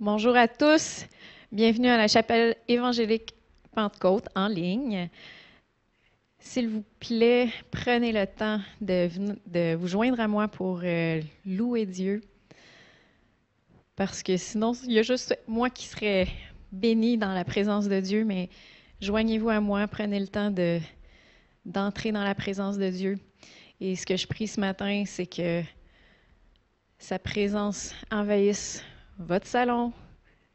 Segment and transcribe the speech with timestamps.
[0.00, 1.06] Bonjour à tous.
[1.52, 3.32] Bienvenue à la chapelle évangélique
[3.76, 5.08] Pentecôte en ligne.
[6.40, 12.22] S'il vous plaît, prenez le temps de, vous joindre à moi pour euh, louer Dieu.
[13.94, 16.26] Parce que sinon, il y a juste moi qui serais
[16.72, 18.50] béni dans la présence de Dieu, mais
[19.00, 20.80] joignez-vous à moi, prenez le temps de,
[21.64, 23.16] d'entrer dans la présence de Dieu.
[23.80, 25.62] Et ce que je prie ce matin, c'est que
[26.98, 28.82] sa présence envahisse
[29.18, 29.92] votre salon,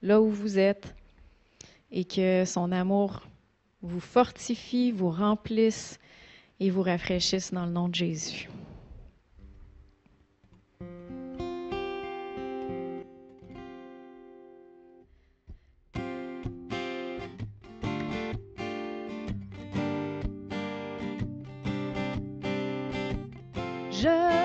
[0.01, 0.95] là où vous êtes,
[1.91, 3.21] et que son amour
[3.81, 5.99] vous fortifie, vous remplisse
[6.59, 8.49] et vous rafraîchisse dans le nom de Jésus.
[23.91, 24.38] Je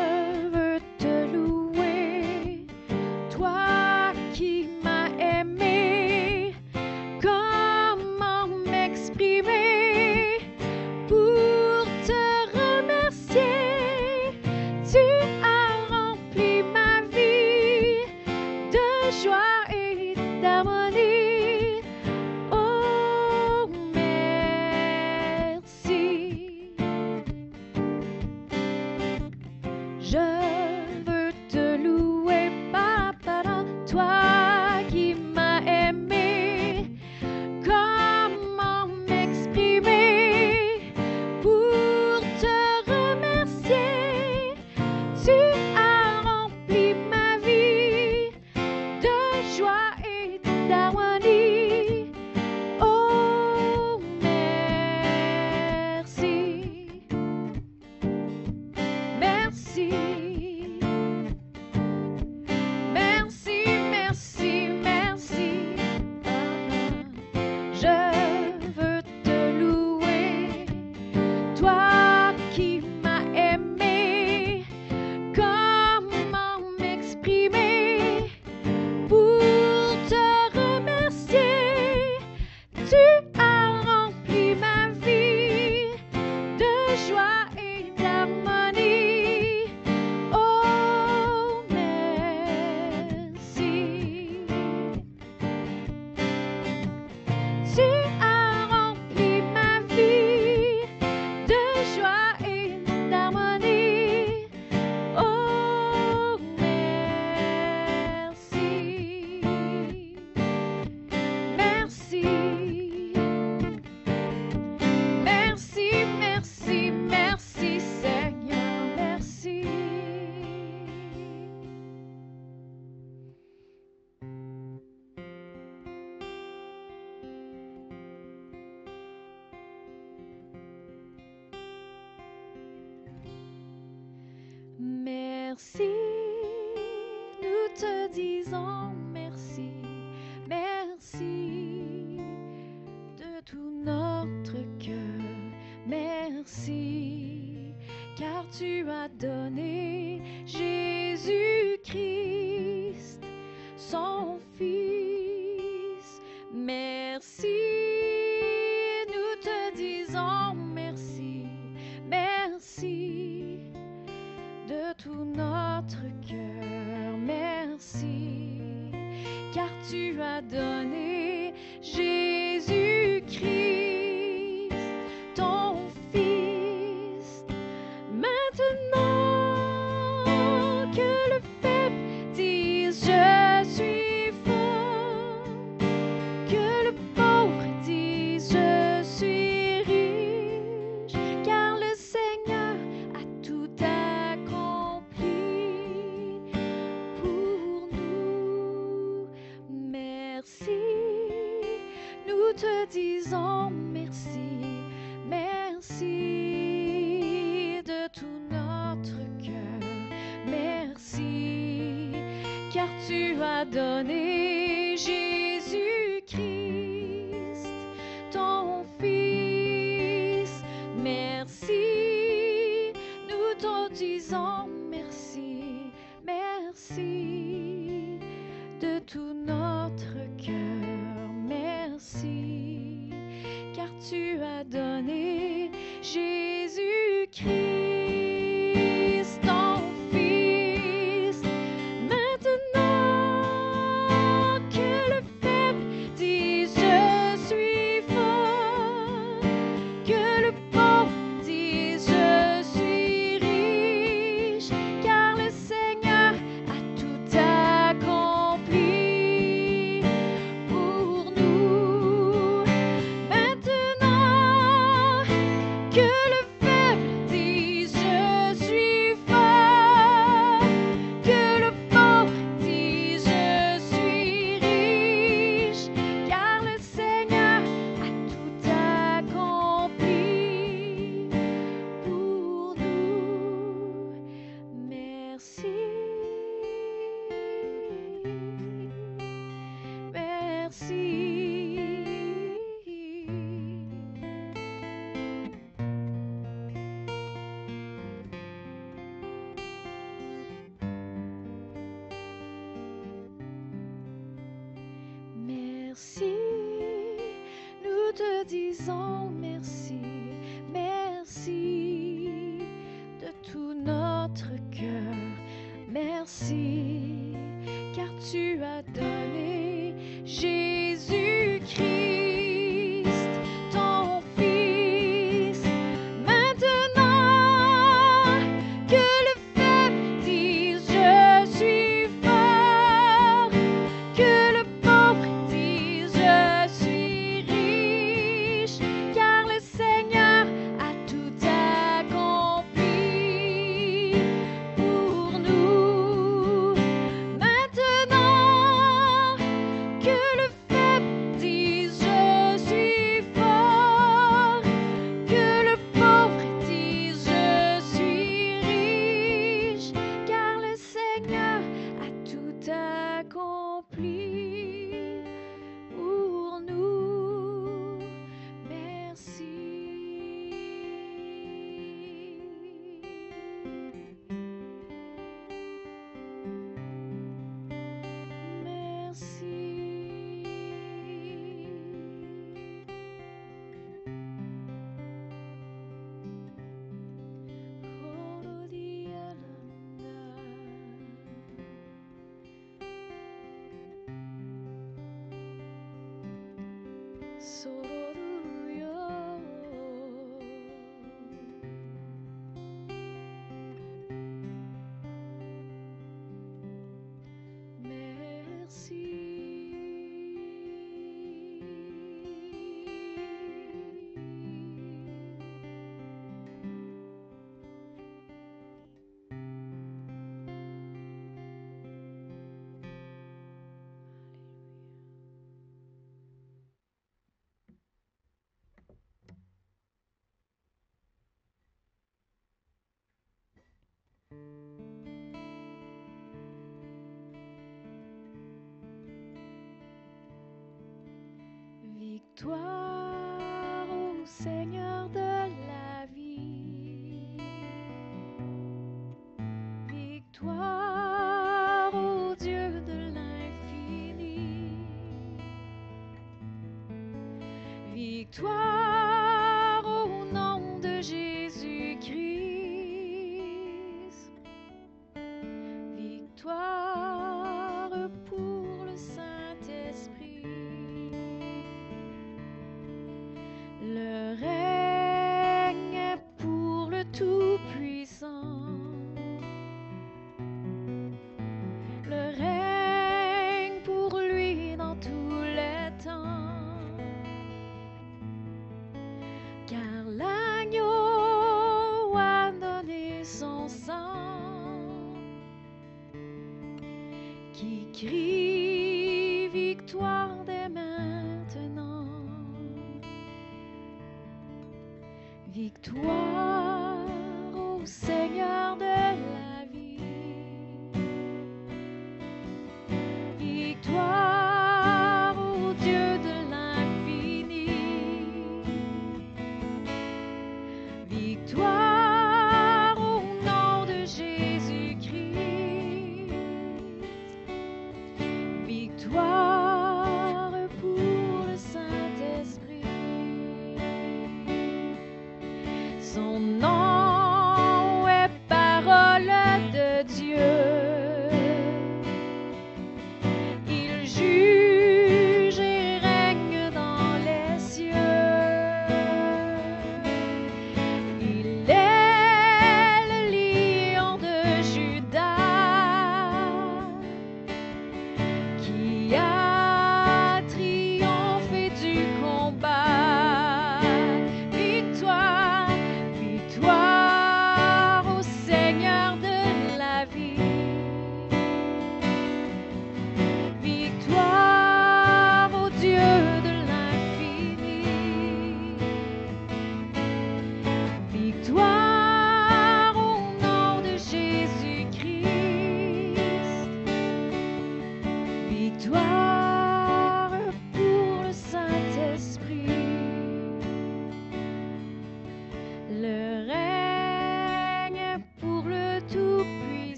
[441.99, 445.34] Victoire au Seigneur de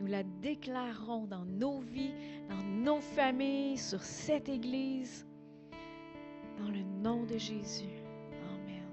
[0.00, 2.14] Nous la déclarons dans nos vies,
[2.48, 5.26] dans nos familles, sur cette Église.
[6.58, 7.98] Dans le nom de Jésus.
[8.48, 8.86] Amen.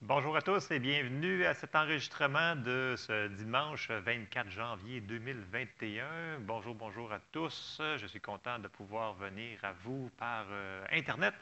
[0.00, 6.40] Bonjour à tous et bienvenue à cet enregistrement de ce dimanche 24 janvier 2021.
[6.40, 7.80] Bonjour, bonjour à tous.
[7.96, 11.34] Je suis content de pouvoir venir à vous par euh, Internet.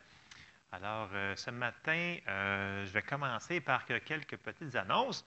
[0.73, 5.25] Alors, euh, ce matin, euh, je vais commencer par que- quelques petites annonces.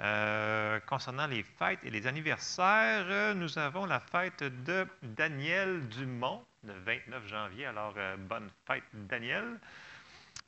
[0.00, 6.72] Euh, concernant les fêtes et les anniversaires, nous avons la fête de Daniel Dumont, le
[6.72, 7.66] 29 janvier.
[7.66, 9.60] Alors, bonne fête, Daniel.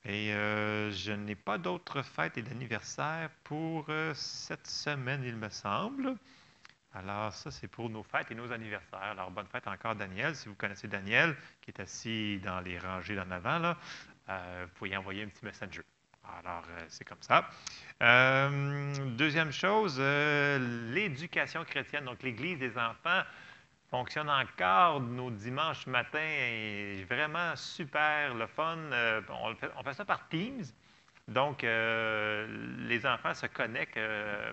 [0.04, 6.16] Et je n'ai pas d'autres fêtes et d'anniversaires pour cette semaine, il me semble.
[6.94, 9.00] Alors, ça, c'est pour nos fêtes et nos anniversaires.
[9.02, 10.34] Alors, bonne fête encore, Daniel.
[10.37, 13.78] Si vous connaissez Daniel, qui est assis dans les rangées d'en avant, là,
[14.29, 15.83] vous pouvez envoyer un petit messenger.
[16.38, 17.49] Alors, euh, c'est comme ça.
[18.02, 23.23] Euh, deuxième chose, euh, l'éducation chrétienne, donc l'Église des enfants,
[23.91, 28.79] fonctionne encore nos dimanches matins vraiment super, le fun.
[28.93, 30.64] Euh, on, fait, ça par Teams.
[31.29, 32.47] Donc, euh,
[32.88, 34.52] les enfants se connectent euh,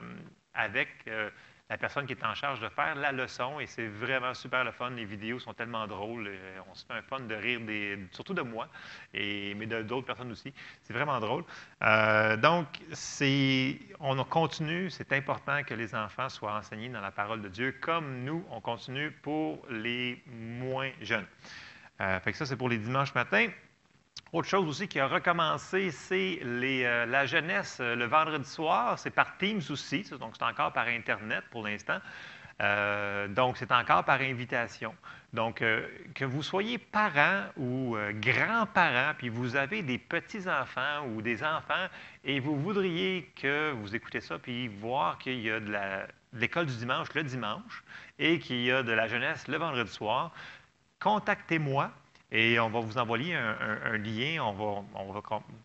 [0.53, 1.29] avec euh,
[1.69, 4.71] la personne qui est en charge de faire la leçon et c'est vraiment super le
[4.71, 4.89] fun.
[4.89, 6.27] Les vidéos sont tellement drôles.
[6.27, 7.59] euh, on se fait un fun de rire,
[8.11, 8.67] surtout de moi,
[9.13, 10.51] et, mais d'autres personnes aussi.
[10.81, 11.43] C'est vraiment drôle.
[11.83, 12.65] Euh, donc,
[13.99, 14.89] on continue.
[14.89, 18.61] C'est important que les enfants soient enseignés dans la parole de Dieu comme nous, on
[18.61, 21.27] continue pour les moins jeunes.
[22.01, 23.47] Euh, fait que ça, c'est pour les dimanches matins.
[24.31, 28.99] Autre chose aussi qui a recommencé, c'est euh, la jeunesse euh, le vendredi soir.
[28.99, 31.97] C'est par Teams aussi, donc c'est encore par Internet pour l'instant.
[32.61, 34.93] Euh, donc, c'est encore par invitation.
[35.33, 35.63] Donc,
[36.15, 41.87] que vous soyez parents ou grands-parents, puis vous avez des petits-enfants ou des enfants,
[42.23, 45.71] et vous voudriez que vous écoutez ça, puis voir qu'il y a de
[46.33, 47.83] l'école du dimanche le dimanche
[48.17, 50.31] et qu'il y a de la jeunesse le vendredi soir,
[50.99, 51.91] contactez-moi.
[52.31, 55.21] Et on va vous envoyer un, lien, on va, on, va,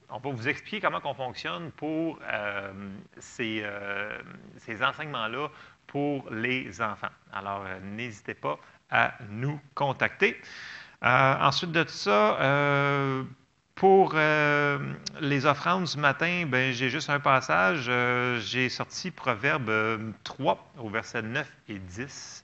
[0.08, 2.72] on va vous expliquer comment on fonctionne pour euh,
[3.18, 4.18] ces, euh,
[4.56, 5.48] ces enseignements-là
[5.86, 7.12] pour les enfants.
[7.34, 8.58] Alors, euh, n'hésitez pas
[8.90, 10.40] à nous contacter.
[11.02, 12.38] Ensuite de ça,
[13.74, 17.90] pour les offrandes ce matin, ben, j'ai juste un passage.
[18.40, 22.43] J'ai sorti Proverbe euh, 3 au verset 9 et 10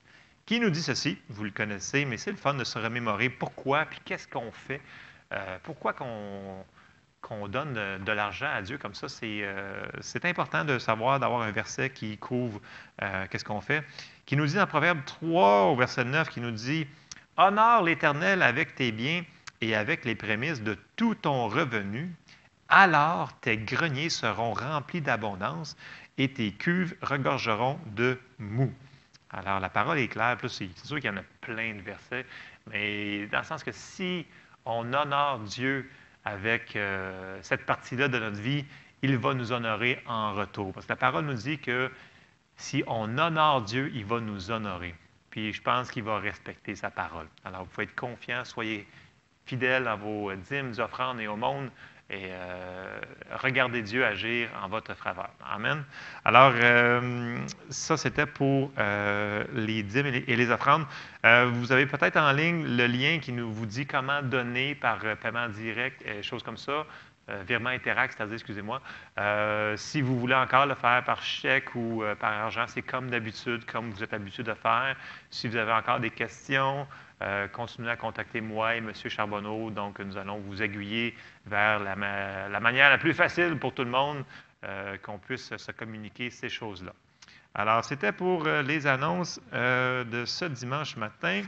[0.50, 3.85] qui nous dit ceci, vous le connaissez, mais c'est le fun de se remémorer pourquoi,
[3.85, 4.80] puis qu'est-ce qu'on fait,
[5.33, 9.09] euh, pourquoi qu'on donne de, l'argent à Dieu comme ça.
[9.09, 12.61] C'est euh, c'est important de savoir, d'avoir un verset qui couvre
[13.00, 13.85] euh, qu'est-ce qu'on fait,
[14.26, 16.85] qui nous dit dans Proverbe 3 au verset 9, qui nous dit,
[17.37, 19.23] Honore l'Éternel avec tes biens
[19.61, 22.12] et avec les prémices de tout ton revenu,
[22.69, 25.76] alors tes greniers seront remplis d'abondance
[26.19, 28.75] et tes cuves regorgeront de mou.
[29.32, 30.37] Alors, la parole est claire.
[30.42, 32.26] C'est c'est sûr qu'il y en a plein de versets,
[32.70, 34.26] mais dans le sens que si
[34.64, 35.88] on honore Dieu
[36.25, 38.64] avec euh, cette partie-là de notre vie,
[39.02, 40.72] il va nous honorer en retour.
[40.72, 41.90] Parce que la parole nous dit que
[42.56, 44.94] si on honore Dieu, il va nous honorer.
[45.30, 47.28] Puis je pense qu'il va respecter sa parole.
[47.44, 48.87] Alors, vous pouvez être confiant, soyez
[49.46, 51.70] fidèles à vos dîmes, offrandes et au monde
[52.11, 52.99] et euh,
[53.40, 55.31] regardez Dieu agir en votre faveur.
[55.49, 55.85] Amen.
[56.25, 57.38] Alors, euh,
[57.69, 60.87] ça, c'était pour euh, les dîmes et les, et offrandes.
[61.23, 65.49] Vous avez peut-être en ligne le lien qui nous vous dit comment donner par paiement
[65.49, 66.85] direct, euh, choses comme ça.
[67.47, 68.81] virement Interact, c'est-à-dire, excusez-moi.
[69.76, 73.93] Si vous voulez encore le faire par chèque ou par argent, c'est comme d'habitude, comme
[73.93, 74.97] vous êtes habitué de faire.
[75.31, 76.88] Si vous avez encore des questions,
[77.23, 78.93] euh, continuez à contacter moi et M.
[78.95, 79.71] Charbonneau.
[79.71, 81.15] Donc, nous allons vous aiguiller
[81.47, 84.25] vers la, ma- la manière la plus facile pour tout le monde
[84.65, 86.93] euh, qu'on puisse se communiquer ces choses-là.
[87.55, 91.43] Alors, c'était pour euh, les annonces de ce dimanche matin.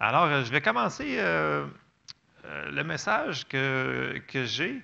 [0.00, 4.80] Alors, je vais commencer le message que, que j'ai.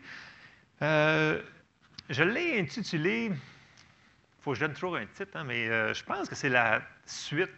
[0.80, 3.36] Je l'ai intitulé, il
[4.42, 7.48] faut que je donne toujours un titre, hein, mais je pense que c'est la suite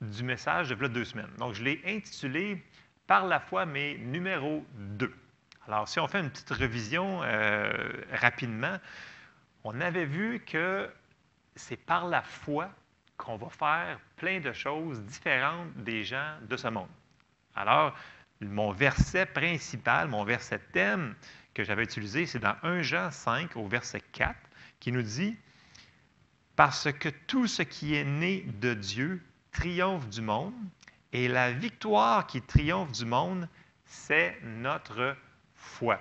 [0.00, 1.30] du message de deux semaines.
[1.38, 2.62] Donc, je l'ai intitulé
[3.06, 5.12] Par la foi, mais numéro 2.
[5.66, 7.72] Alors, si on fait une petite révision euh,
[8.12, 8.78] rapidement,
[9.64, 10.90] on avait vu que
[11.54, 12.70] c'est par la foi
[13.16, 16.88] qu'on va faire plein de choses différentes des gens de ce monde.
[17.54, 17.94] Alors,
[18.40, 21.14] mon verset principal, mon verset thème
[21.52, 24.34] que j'avais utilisé, c'est dans 1 Jean 5 au verset 4,
[24.78, 25.36] qui nous dit
[26.56, 30.54] Parce que tout ce qui est né de Dieu triomphe du monde,
[31.12, 33.48] et la victoire qui triomphe du monde,
[33.84, 35.16] c'est notre
[35.54, 36.00] foi.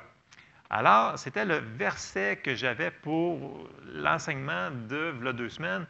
[0.69, 5.87] Alors, c'était le verset que j'avais pour l'enseignement de deux semaines.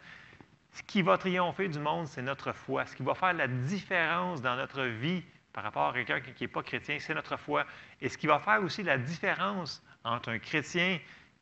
[0.71, 2.85] Ce qui va triompher du monde, c'est notre foi.
[2.85, 6.47] Ce qui va faire la différence dans notre vie par rapport à quelqu'un qui n'est
[6.47, 7.65] pas chrétien, c'est notre foi.
[7.99, 10.99] Et ce qui va faire aussi la différence entre un chrétien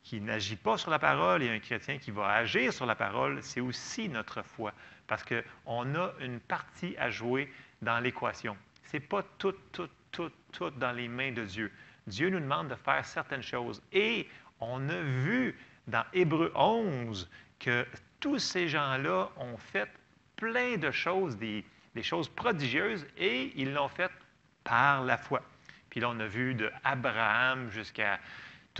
[0.08, 3.42] qui n'agit pas sur la parole et un chrétien qui va agir sur la parole,
[3.42, 4.72] c'est aussi notre foi.
[5.06, 8.56] Parce qu'on a une partie à jouer dans l'équation.
[8.86, 11.70] Ce n'est pas tout, tout, tout, tout dans les mains de Dieu.
[12.06, 13.82] Dieu nous demande de faire certaines choses.
[13.92, 14.26] Et
[14.60, 15.54] on a vu
[15.88, 17.86] dans Hébreu 11 que
[18.18, 19.90] tous ces gens-là ont fait
[20.36, 24.10] plein de choses, des, des choses prodigieuses, et ils l'ont fait
[24.64, 25.42] par la foi.
[25.90, 28.18] Puis là, on a vu de Abraham jusqu'à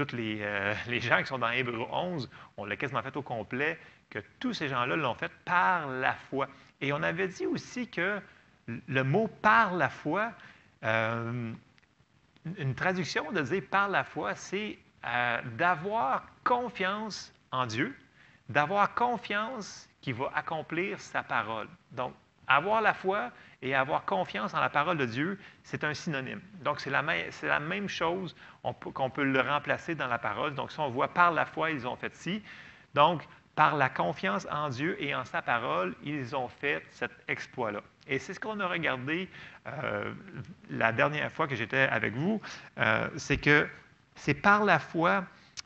[0.04, 3.22] tous les, euh, les gens qui sont dans Hébreu 11, on l'a quasiment fait au
[3.22, 3.78] complet,
[4.10, 6.48] que tous ces gens-là l'ont fait par la foi.
[6.80, 8.20] Et on avait dit aussi que
[8.66, 10.32] le mot par la foi,
[10.84, 11.52] euh,
[12.56, 17.94] une traduction de dire par la foi, c'est euh, d'avoir confiance en Dieu,
[18.48, 21.68] d'avoir confiance qu'il va accomplir sa parole.
[21.92, 22.14] Donc,
[22.46, 23.30] avoir la foi
[23.62, 26.40] et avoir confiance en la parole de Dieu, c'est un synonyme.
[26.62, 27.02] Donc, c'est la,
[27.60, 30.54] même chose qu'on peut le remplacer dans la parole.
[30.54, 32.42] Donc, si on voit par la foi, ils ont fait ci.
[32.94, 33.22] Donc,
[33.56, 37.80] par la confiance en Dieu et en sa parole, ils ont fait cet exploit-là.
[38.06, 39.28] Et c'est ce qu'on a regardé
[39.66, 40.12] euh,
[40.70, 42.40] la dernière fois que j'étais avec vous,
[42.78, 43.68] euh, c'est que
[44.14, 45.24] c'est par la foi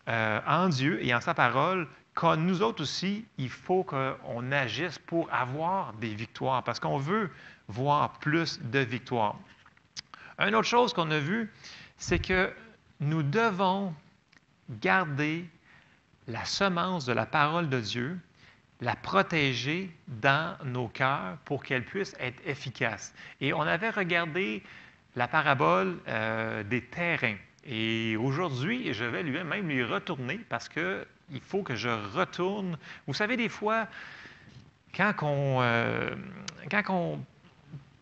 [0.08, 4.98] euh, en Dieu et en sa parole que nous autres aussi, il faut qu'on agisse
[4.98, 7.30] pour avoir des victoires, parce qu'on veut
[7.68, 9.36] voir plus de victoires.
[10.38, 11.50] Une autre chose qu'on a vue,
[11.98, 12.52] c'est que
[13.00, 13.94] nous devons
[14.80, 15.44] garder
[16.28, 18.18] la semence de la parole de Dieu,
[18.80, 23.14] la protéger dans nos cœurs pour qu'elle puisse être efficace.
[23.40, 24.62] Et on avait regardé
[25.14, 27.36] la parabole euh, des terrains.
[27.64, 32.76] Et aujourd'hui, je vais lui même lui retourner parce que il faut que je retourne.
[33.06, 33.86] Vous savez, des fois,
[34.94, 36.14] quand on, euh,
[36.70, 37.24] quand on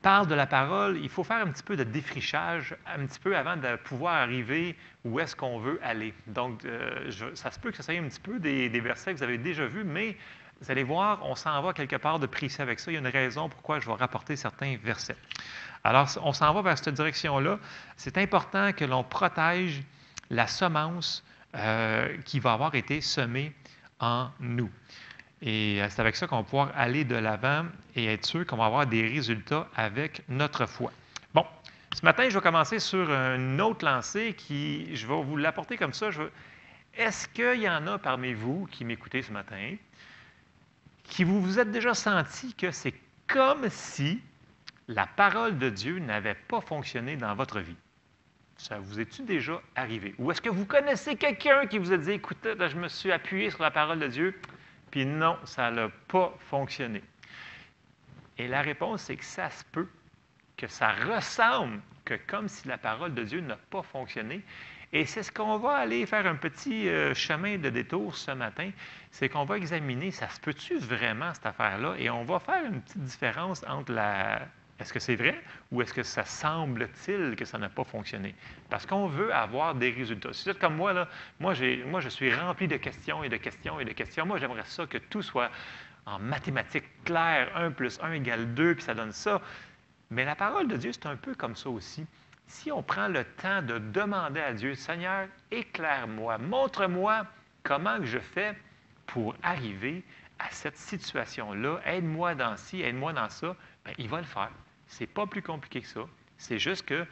[0.03, 3.37] parle de la parole, il faut faire un petit peu de défrichage, un petit peu
[3.37, 6.15] avant de pouvoir arriver où est-ce qu'on veut aller.
[6.27, 9.19] Donc, euh, ça se peut que ça soit un petit peu des, des versets que
[9.19, 10.17] vous avez déjà vus, mais
[10.61, 12.91] vous allez voir, on s'en va quelque part de précis avec ça.
[12.91, 15.17] Il y a une raison pourquoi je vais rapporter certains versets.
[15.85, 17.59] Alors, on s'en va vers cette direction-là.
[17.97, 19.83] C'est important que l'on protège
[20.29, 21.25] la semence
[21.57, 23.55] euh, qui va avoir été semée
[23.99, 24.71] en nous.
[25.42, 27.64] Et euh, c'est avec ça qu'on va pouvoir aller de l'avant
[27.96, 30.92] et être sûr qu'on va avoir des résultats avec notre foi.
[31.33, 31.46] Bon,
[31.94, 35.94] ce matin, je vais commencer sur une autre lancée qui, je vais vous l'apporter comme
[35.94, 36.11] ça.
[36.94, 39.76] Est-ce qu'il y en a parmi vous qui m'écoutez ce matin
[41.05, 42.94] qui vous vous êtes déjà senti que c'est
[43.26, 44.20] comme si
[44.87, 47.76] la parole de Dieu n'avait pas fonctionné dans votre vie?
[48.57, 50.14] Ça vous est-tu déjà arrivé?
[50.18, 53.50] Ou est-ce que vous connaissez quelqu'un qui vous a dit, écoutez, je me suis appuyé
[53.50, 54.38] sur la parole de Dieu,
[54.90, 57.03] puis non, ça n'a pas fonctionné?
[58.38, 59.88] Et la réponse, c'est que ça se peut
[60.57, 64.42] que ça ressemble que comme si la parole de Dieu n'a pas fonctionné.
[64.92, 68.70] Et c'est ce qu'on va aller faire un petit euh, chemin de détour ce matin,
[69.11, 71.94] c'est qu'on va examiner, ça se peut-tu vraiment cette affaire-là?
[71.98, 74.42] Et on va faire une petite différence entre la...
[74.81, 75.38] Est-ce que c'est vrai
[75.71, 78.35] ou est-ce que ça semble-t-il que ça n'a pas fonctionné?
[78.71, 80.33] Parce qu'on veut avoir des résultats.
[80.33, 83.79] Si vous êtes comme moi, là, moi, je suis rempli de questions et de questions
[83.79, 84.25] et de questions.
[84.25, 85.51] Moi, j'aimerais ça que tout soit
[86.07, 89.43] en mathématiques claires, 1 plus 1 égale 2, puis ça donne ça.
[90.11, 92.07] Mais la parole de Dieu, c'est un peu comme ça aussi.
[92.51, 97.25] si on prend le temps de demander à Dieu, Seigneur, éclaire-moi, montre-moi
[97.62, 98.57] comment je fais
[99.07, 100.03] pour arriver
[100.40, 104.51] à cette situation-là, aide-moi dans ci, aide-moi dans ça, bien, il va le faire.
[104.90, 106.00] C'est pas plus compliqué que ça.
[106.37, 107.07] C'est juste que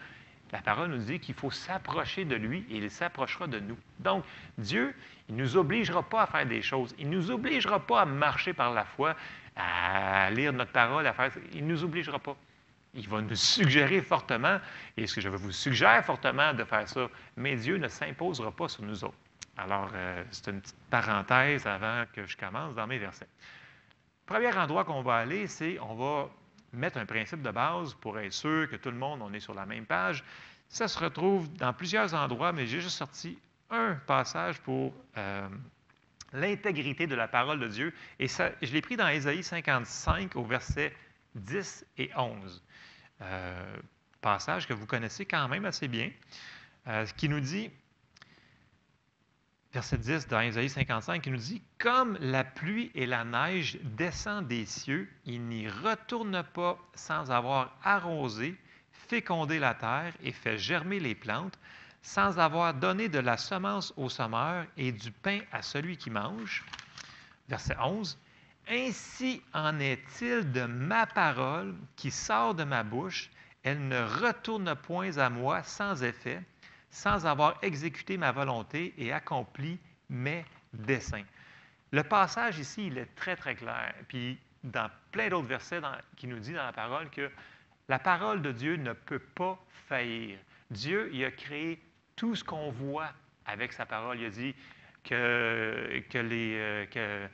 [0.50, 3.78] la parole nous dit qu'il faut s'approcher de lui et il s'approchera de nous.
[4.00, 4.24] Donc,
[4.58, 4.94] Dieu,
[5.28, 6.94] il ne nous obligera pas à faire des choses.
[6.98, 9.14] Il ne nous obligera pas à marcher par la foi,
[9.54, 11.30] à lire notre parole, à faire.
[11.52, 12.36] Il ne nous obligera pas.
[12.94, 14.58] Il va nous suggérer fortement,
[14.96, 18.68] et ce que je vous suggère fortement de faire ça, mais Dieu ne s'imposera pas
[18.68, 19.18] sur nous autres.
[19.56, 23.28] Alors, euh, c'est une petite parenthèse avant que je commence dans mes versets.
[24.26, 26.30] Premier endroit qu'on va aller, c'est on va
[26.72, 29.54] mettre un principe de base pour être sûr que tout le monde, on est sur
[29.54, 30.24] la même page.
[30.68, 33.38] Ça se retrouve dans plusieurs endroits, mais j'ai juste sorti
[33.70, 35.48] un passage pour euh,
[36.32, 37.94] l'intégrité de la parole de Dieu.
[38.18, 40.94] Et ça, je l'ai pris dans Ésaïe 55 au verset
[41.34, 42.62] 10 et 11.
[43.20, 43.76] Euh,
[44.20, 46.10] passage que vous connaissez quand même assez bien,
[46.86, 47.70] euh, qui nous dit,
[49.72, 54.48] verset 10 dans Isaïe 55, qui nous dit Comme la pluie et la neige descendent
[54.48, 58.56] des cieux, il n'y retourne pas sans avoir arrosé,
[58.92, 61.58] fécondé la terre et fait germer les plantes,
[62.02, 66.64] sans avoir donné de la semence au semeur et du pain à celui qui mange.
[67.48, 68.18] Verset 11
[68.70, 73.30] Ainsi en est-il de ma parole qui sort de ma bouche,
[73.62, 76.42] elle ne retourne point à moi sans effet
[76.90, 81.24] sans avoir exécuté ma volonté et accompli mes desseins.
[81.90, 83.94] Le passage ici, il est très, très clair.
[84.08, 85.80] Puis, dans plein d'autres versets
[86.16, 87.30] qui nous dit dans la parole que
[87.88, 90.38] la parole de Dieu ne peut pas faillir.
[90.70, 91.80] Dieu, il a créé
[92.16, 93.12] tout ce qu'on voit
[93.46, 94.18] avec sa parole.
[94.20, 94.54] Il a dit
[95.04, 97.28] que, que, euh,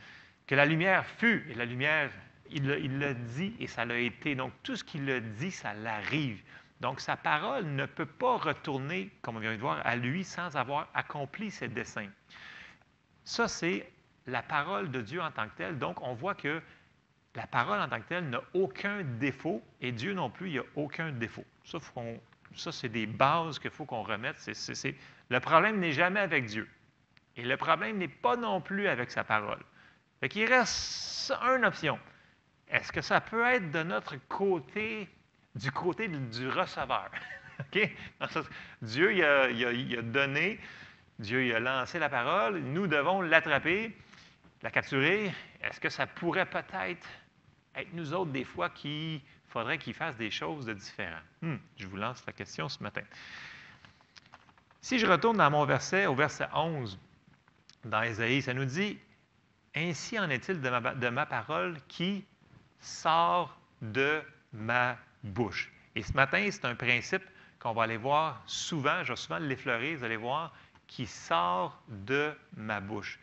[0.47, 2.11] que la lumière fut, et la lumière,
[2.51, 4.35] il l'a dit et ça l'a été.
[4.37, 6.41] Donc, tout ce qu'il a dit, ça l'arrive.
[6.81, 10.57] Donc, sa parole ne peut pas retourner, comme on vient de voir, à lui sans
[10.57, 12.11] avoir accompli ses desseins.
[13.25, 13.91] Ça, c'est
[14.27, 15.79] la parole de Dieu en tant que telle.
[15.79, 16.61] Donc, on voit que
[17.35, 20.59] la parole en tant que telle n'a aucun défaut et Dieu non plus, il n'y
[20.59, 21.45] a aucun défaut.
[21.65, 21.79] Ça,
[22.55, 24.37] ça c'est des bases qu'il faut qu'on remette.
[25.31, 26.69] le problème n'est jamais avec Dieu.
[27.37, 29.63] Et le problème n'est pas non plus avec sa parole.
[30.21, 31.99] Fait il reste une option.
[32.69, 35.09] Est-ce que ça peut être de notre côté
[35.55, 37.11] du côté du receveur.
[38.83, 40.59] Dieu a, donné,
[41.19, 43.97] Dieu a lancé la parole, nous devons l'attraper,
[44.63, 45.33] la capturer.
[45.63, 47.07] Est-ce que ça pourrait peut-être
[47.77, 51.23] être nous autres des fois qui faudrait qu'il fasse des choses de différentes?
[51.43, 53.03] Hmm, je vous lance la question ce matin.
[54.81, 56.99] Si je retourne dans mon verset, au verset 11,
[57.85, 58.99] dans Ésaïe, ça nous dit
[59.75, 62.25] Ainsi en est-il de ma, de ma parole qui
[62.81, 65.73] sort de ma bouche.
[65.97, 67.23] Et ce matin, c'est un principe
[67.59, 70.55] qu'on va aller voir souvent, je vais souvent l'effleurer, vous allez voir,
[70.87, 73.19] qui sort de ma bouche.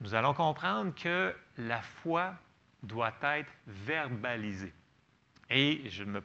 [0.00, 2.34] Nous allons comprendre que la foi
[2.82, 4.72] doit être verbalisée.
[5.50, 6.20] Et je ne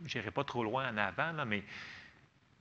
[0.00, 1.62] n'irai pas trop loin en avant, là, mais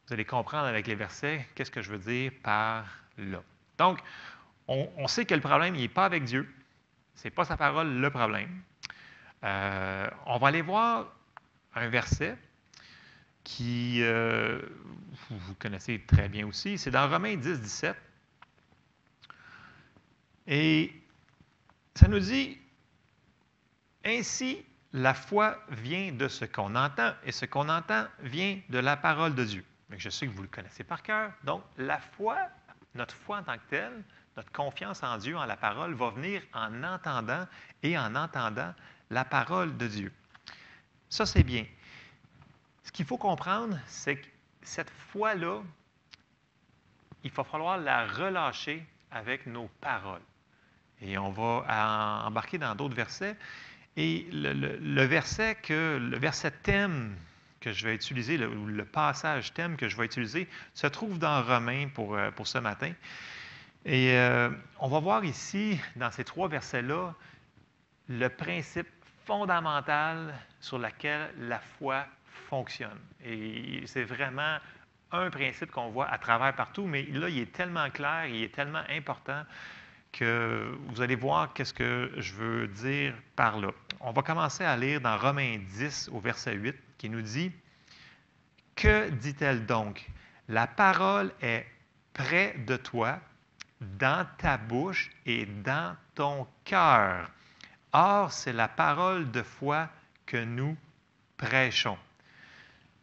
[0.07, 2.85] vous allez comprendre avec les versets qu'est-ce que je veux dire par
[3.17, 3.41] là.
[3.77, 3.99] Donc,
[4.67, 6.51] on, sait que le problème, il n'est pas avec Dieu.
[7.15, 8.61] Ce n'est pas sa parole le problème.
[9.43, 11.07] Euh, on va aller voir
[11.77, 12.37] un verset
[13.43, 14.61] qui, euh,
[15.29, 17.95] vous, connaissez très bien aussi, c'est dans Romains 10, 17.
[20.47, 20.93] Et
[21.95, 22.57] ça nous dit,
[24.03, 28.97] ainsi la foi vient de ce qu'on entend, et ce qu'on entend vient de la
[28.97, 29.65] parole de Dieu.
[29.89, 31.31] Mais je sais que vous le connaissez par cœur.
[31.43, 32.37] Donc, la foi,
[32.95, 34.03] notre foi en tant que telle,
[34.35, 37.47] notre confiance en Dieu, en la parole, va venir en entendant
[37.83, 38.73] et en entendant
[39.09, 40.13] la parole de Dieu.
[41.09, 41.65] Ça, c'est bien.
[42.83, 44.27] Ce qu'il faut comprendre, c'est que
[44.61, 45.61] cette foi-là,
[47.23, 50.21] il va falloir la relâcher avec nos paroles.
[51.01, 53.35] Et on va embarquer dans d'autres versets.
[53.95, 57.15] Et le, verset que le verset thème
[57.59, 61.43] que je vais utiliser, le, le, passage thème que je vais utiliser, se trouve dans
[61.43, 62.93] Romains pour, euh, pour ce matin.
[63.85, 67.15] Et euh, on va voir ici, dans ces trois versets-là,
[68.09, 68.87] le principe
[69.27, 72.05] fondamentale sur laquelle la foi
[72.49, 72.99] fonctionne.
[73.23, 74.57] Et c'est vraiment
[75.11, 78.53] un principe qu'on voit à travers partout, mais là, il est tellement clair, il est
[78.53, 79.43] tellement important
[80.13, 83.69] que vous allez voir qu'est-ce que je veux dire par là.
[83.99, 87.51] On va commencer à lire dans Romains 10 au verset 8 qui nous dit,
[88.75, 90.09] Que dit-elle donc?
[90.47, 91.65] La parole est
[92.13, 93.19] près de toi,
[93.81, 97.29] dans ta bouche et dans ton cœur.
[97.99, 99.89] Or, c'est la parole de foi
[100.27, 100.77] que nous
[101.35, 101.97] prêchons.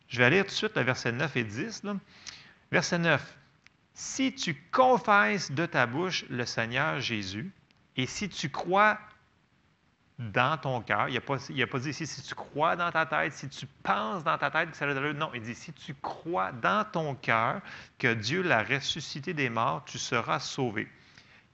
[0.06, 1.82] Je vais lire tout de suite le verset 9 et 10.
[1.82, 1.96] là.
[2.70, 3.36] Verset 9.
[3.92, 7.50] Si tu confesses de ta bouche le Seigneur Jésus,
[7.96, 9.00] et si tu crois
[10.20, 13.32] dans ton cœur, il n'a pas, pas dit ici si tu crois dans ta tête,
[13.32, 15.12] si tu penses dans ta tête que ça a de.
[15.12, 17.62] Non, il dit si tu crois dans ton cœur
[17.98, 20.88] que Dieu l'a ressuscité des morts, tu seras sauvé.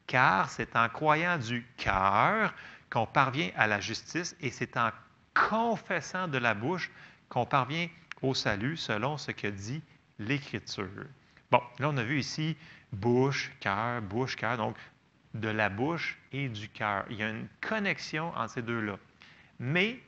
[0.07, 2.53] Car c'est en croyant du cœur
[2.91, 4.91] qu'on parvient à la justice et c'est en
[5.35, 6.91] confessant de la bouche
[7.29, 7.89] qu'on parvient
[8.23, 9.83] au salut selon ce que dit
[10.19, 10.89] l'Écriture.
[11.51, 12.57] Bon, là on a vu ici
[12.93, 14.57] bouche, cœur, bouche, cœur.
[14.57, 14.77] Donc,
[15.35, 17.05] de la bouche et du cœur.
[17.11, 18.99] Il y a une connexion entre ces deux-là.
[19.59, 20.01] Mais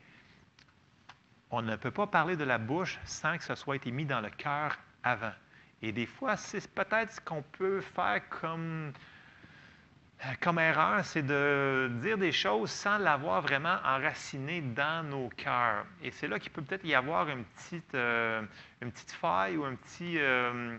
[1.51, 4.21] on ne peut pas parler de la bouche sans que ce soit été mis dans
[4.21, 5.33] le cœur avant.
[5.83, 8.92] Et des fois, c'est peut-être ce qu'on peut faire comme,
[10.40, 15.85] comme erreur, c'est de dire des choses sans l'avoir vraiment enraciné dans nos cœurs.
[16.02, 18.42] Et c'est là qu'il peut peut-être y avoir une petite, euh,
[18.80, 20.18] une petite faille ou un petit...
[20.18, 20.78] euh,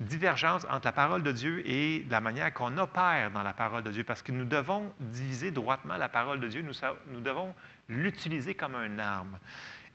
[0.00, 3.90] divergence entre la parole de Dieu et la manière qu'on opère dans la parole de
[3.90, 6.74] Dieu, parce que nous devons diviser droitement la parole de Dieu, nous,
[7.08, 7.54] nous devons
[7.88, 9.38] l'utiliser comme un arme.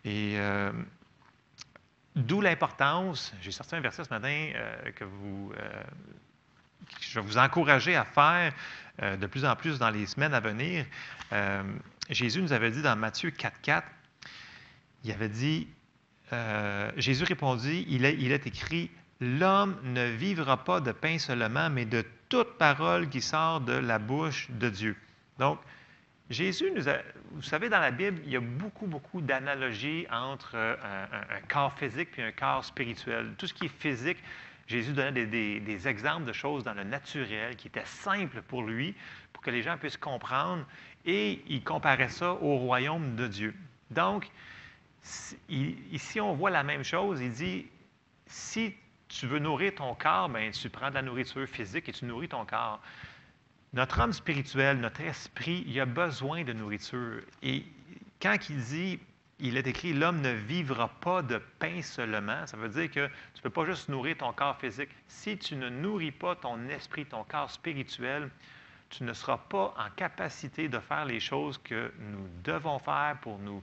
[0.04, 0.72] Et euh,
[2.16, 5.84] d'où l'importance, j'ai sorti un verset ce matin euh, que vous, euh,
[7.02, 8.54] je vais vous encourager à faire
[9.02, 10.86] euh, de plus en plus dans les semaines à venir.
[11.32, 11.64] Euh,
[12.10, 13.84] Jésus nous avait dit dans Matthieu 4.4,
[15.04, 15.68] il avait dit,
[16.32, 18.90] euh, Jésus répondit, il est, il est écrit,
[19.22, 23.98] L'homme ne vivra pas de pain seulement, mais de toute parole qui sort de la
[23.98, 24.98] bouche de Dieu.
[25.40, 25.60] Donc,
[26.30, 26.98] Jésus nous a,
[27.32, 31.42] vous savez, dans la Bible, il y a beaucoup, beaucoup d'analogies entre un, un- un
[31.48, 33.34] corps physique et un corps spirituel.
[33.38, 34.18] Tout ce qui est physique,
[34.74, 38.96] Jésus donnait des, exemples de choses dans le naturel qui étaient simples pour lui,
[39.32, 40.66] pour que les gens puissent comprendre,
[41.06, 43.54] et il comparait ça au royaume de Dieu.
[43.92, 44.32] Donc,
[45.48, 47.22] ici, on voit la même chose.
[47.22, 47.68] Il dit,
[48.26, 48.74] si
[49.10, 52.30] tu veux nourrir ton corps, ben, tu prends de la nourriture physique et tu nourris
[52.30, 52.82] ton corps.
[53.74, 57.22] Notre homme spirituel, notre esprit, il a besoin de nourriture.
[57.44, 57.64] Et
[58.20, 59.00] quand il dit,
[59.44, 63.40] il est écrit, l'homme ne vivra pas de pain seulement, ça veut dire que tu
[63.40, 64.90] ne peux pas juste nourrir ton corps physique.
[65.08, 68.30] Si tu ne nourris pas ton esprit, ton corps spirituel,
[68.90, 73.38] tu ne seras pas en capacité de faire les choses que nous devons faire pour
[73.40, 73.62] nous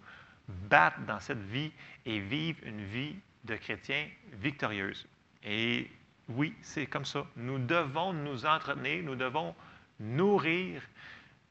[0.69, 1.73] battre dans cette vie
[2.05, 5.07] et vivre une vie de chrétien victorieuse.
[5.45, 5.91] Et
[6.29, 7.25] oui, c'est comme ça.
[7.37, 9.55] Nous devons nous entretenir, nous devons
[9.99, 10.83] nourrir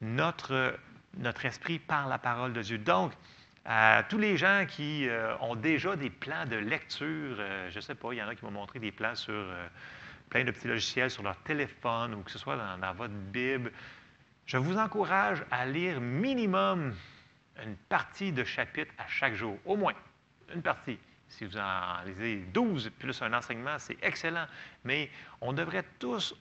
[0.00, 0.78] notre,
[1.42, 2.78] esprit par la parole de Dieu.
[2.78, 3.12] Donc,
[3.64, 7.80] à tous les gens qui euh, ont déjà des plans de lecture, euh, je ne
[7.80, 9.66] sais pas, il y en a qui m'ont montré des plans sur euh,
[10.30, 13.70] plein de petits logiciels sur leur téléphone ou que ce soit dans, dans votre Bible,
[14.46, 16.94] je vous encourage à lire minimum
[17.64, 19.92] une partie de chapitre à chaque jour, au moins
[20.54, 20.98] une partie.
[21.28, 24.46] Si vous en lisez 12 plus un enseignement, c'est excellent.
[24.84, 26.34] Mais on devrait tous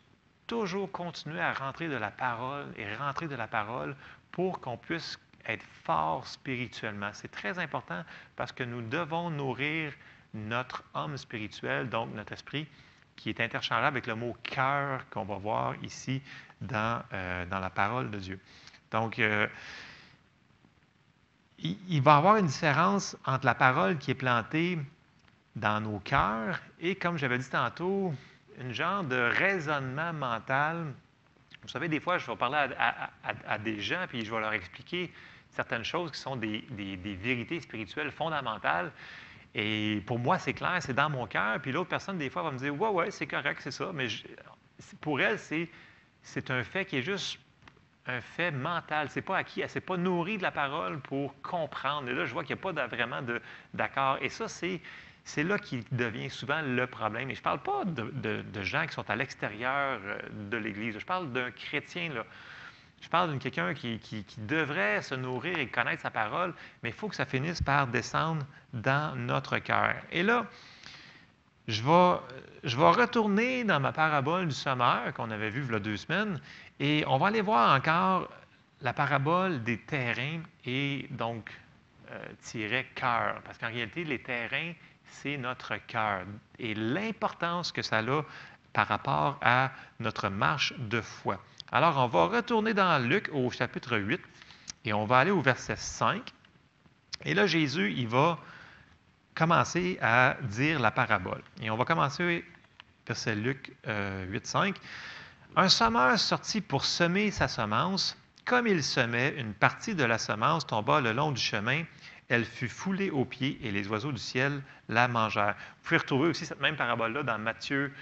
[0.47, 3.95] toujours continuer à rentrer de la parole et rentrer de la parole
[4.31, 7.09] pour qu'on puisse être fort spirituellement.
[7.13, 8.03] C'est très important
[8.35, 9.93] parce que nous devons nourrir
[10.33, 12.67] notre homme spirituel, donc notre esprit,
[13.15, 16.21] qui est interchangeable avec le mot cœur qu'on va voir ici
[16.61, 18.39] dans, euh, dans la parole de Dieu.
[18.91, 19.47] Donc, euh,
[21.57, 24.79] il, va y avoir une différence entre la parole qui est plantée
[25.55, 28.13] dans nos cœurs et, comme j'avais dit tantôt,
[28.59, 30.93] une genre de raisonnement mental.
[31.61, 33.09] Vous savez, des fois, je vais parler à-
[33.45, 35.11] à des gens, puis je vais leur expliquer
[35.51, 38.91] certaines choses qui sont des, vérités spirituelles fondamentales.
[39.55, 41.59] Et pour moi, c'est clair, c'est dans mon cœur.
[41.61, 43.91] Puis l'autre personne, des fois, va me dire Ouais, ouais, c'est correct, c'est ça.
[43.93, 44.07] Mais
[45.01, 45.69] pour elle, c'est,
[46.51, 47.39] un fait qui est juste
[48.05, 49.09] un fait mental.
[49.09, 52.09] C'est pas acquis, elle s'est pas nourrie de la parole pour comprendre.
[52.09, 53.21] Et là, je vois qu'il n'y a pas vraiment
[53.73, 54.17] d'accord.
[54.21, 54.81] Et ça, c'est,
[55.23, 57.31] c'est là qui devient souvent le problème.
[57.31, 60.57] Et je ne parle pas de, de- de gens qui sont à l'extérieur euh, de
[60.57, 60.97] l'Église.
[60.99, 62.25] Je parle d'un chrétien, là.
[63.01, 67.07] Je parle de quelqu'un qui, devrait se nourrir et connaître sa parole, mais il faut
[67.07, 69.95] que ça finisse par descendre dans notre cœur.
[70.11, 70.45] Et là,
[71.67, 75.97] je vais, retourner dans ma parabole du sommeur qu'on avait vue il y a deux
[75.97, 76.41] semaines
[76.79, 78.27] et on va aller voir encore
[78.81, 81.51] la parabole des terrains et donc
[82.11, 83.41] euh, tiret cœur.
[83.45, 84.73] Parce qu'en réalité, les terrains,
[85.05, 86.23] c'est notre cœur
[86.57, 88.21] et l'importance que ça a
[88.73, 91.39] par rapport à notre marche de foi.
[91.71, 94.19] Alors, on va retourner dans Luc au chapitre 8
[94.85, 96.33] et on va aller au verset 5.
[97.25, 98.39] Et là, Jésus, il va
[99.35, 101.43] commencer à dire la parabole.
[101.61, 102.43] Et on va commencer,
[103.05, 104.75] verset Luc euh, 8, 5.
[105.55, 108.17] Un sommeur sortit pour semer sa semence.
[108.45, 111.83] comme il semait, une partie de la semence tomba le long du chemin.
[112.29, 115.55] Elle fut foulée aux pieds et les oiseaux du ciel la mangèrent.
[115.55, 117.93] Vous pouvez retrouver aussi cette même parabole-là dans Matthieu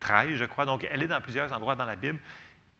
[0.00, 0.66] 13, je crois.
[0.66, 2.18] Donc, elle est dans plusieurs endroits dans la Bible.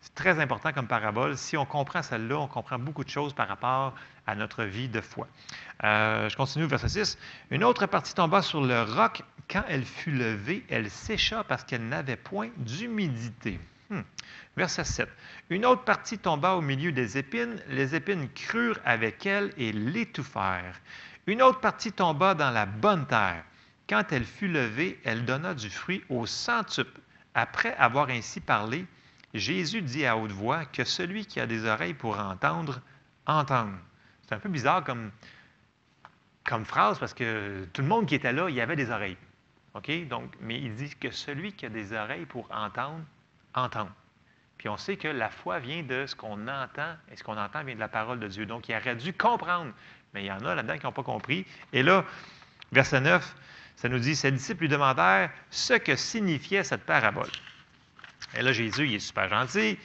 [0.07, 1.37] C'est très important comme parabole.
[1.37, 3.93] Si on comprend celle-là, on comprend beaucoup de choses par rapport
[4.25, 5.27] à notre vie de foi.
[5.83, 7.19] Euh, je continue, verset 6.
[7.51, 9.23] Une autre partie tomba sur le roc.
[9.51, 13.59] Quand elle fut levée, elle sécha parce qu'elle n'avait point d'humidité.
[13.91, 14.03] Hmm.
[14.57, 15.09] Verset 7.
[15.51, 17.61] Une autre partie tomba au milieu des épines.
[17.69, 20.81] Les épines crurent avec elle et l'étouffèrent.
[21.27, 23.43] Une autre partie tomba dans la bonne terre.
[23.89, 27.01] Quand elle fut levée, elle donna du fruit au centuple.
[27.35, 28.87] Après avoir ainsi parlé,
[29.39, 32.81] Jésus dit à haute voix que celui qui a des oreilles pour entendre,
[33.27, 33.75] entende.
[34.23, 35.11] C'est un peu bizarre comme,
[36.45, 39.17] comme phrase parce que tout le monde qui était là, il avait des oreilles.
[39.75, 40.09] OK?
[40.09, 43.05] Donc, mais il dit que celui qui a des oreilles pour entendre,
[43.55, 43.91] entende.
[44.59, 47.63] Puis on sait que la foi vient de ce qu'on entend, et ce qu'on entend
[47.63, 48.47] vient de la parole de Dieu.
[48.47, 49.73] Donc, il aurait dû comprendre,
[50.15, 51.47] mais il y en a là-dedans qui n'ont pas compris.
[51.73, 52.05] Et là,
[52.73, 53.37] verset 9,
[53.77, 57.31] ça nous dit, ses disciples lui demandèrent ce que signifiait cette parabole.
[58.35, 59.79] Et là, Jésus, il est super gentil.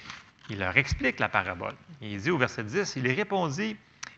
[0.49, 1.75] Il leur explique la parabole.
[2.01, 3.77] Il dit au verset 10, il répondit,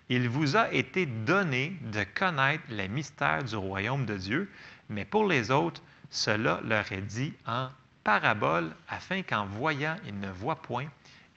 [0.09, 4.49] Il vous a été donné de connaître les mystères du royaume de Dieu,
[4.89, 7.69] mais pour les autres, cela leur est dit en
[8.03, 10.87] parabole, afin qu'en voyant, ils ne voient point,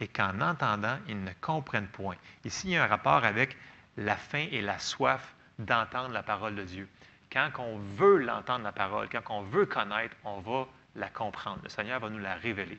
[0.01, 2.17] et qu'en entendant, ils ne comprennent point.
[2.45, 3.57] Ici, il y a un rapport avec
[3.97, 6.89] la faim et la soif d'entendre la parole de Dieu.
[7.33, 11.61] Quand on veut l'entendre, la parole, quand on veut connaître, on va la comprendre.
[11.63, 12.79] Le Seigneur va nous la révéler.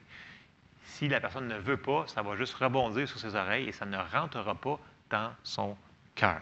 [0.83, 3.85] Si la personne ne veut pas, ça va juste rebondir sur ses oreilles et ça
[3.85, 5.77] ne rentrera pas dans son
[6.15, 6.41] cœur.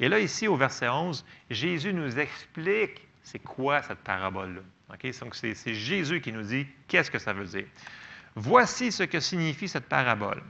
[0.00, 4.62] Et là, ici, au verset 11, Jésus nous explique c'est quoi cette parabole-là.
[5.20, 7.66] Donc, c'est Jésus qui nous dit qu'est-ce que ça veut dire.
[8.34, 10.42] Voici ce que signifie cette parabole.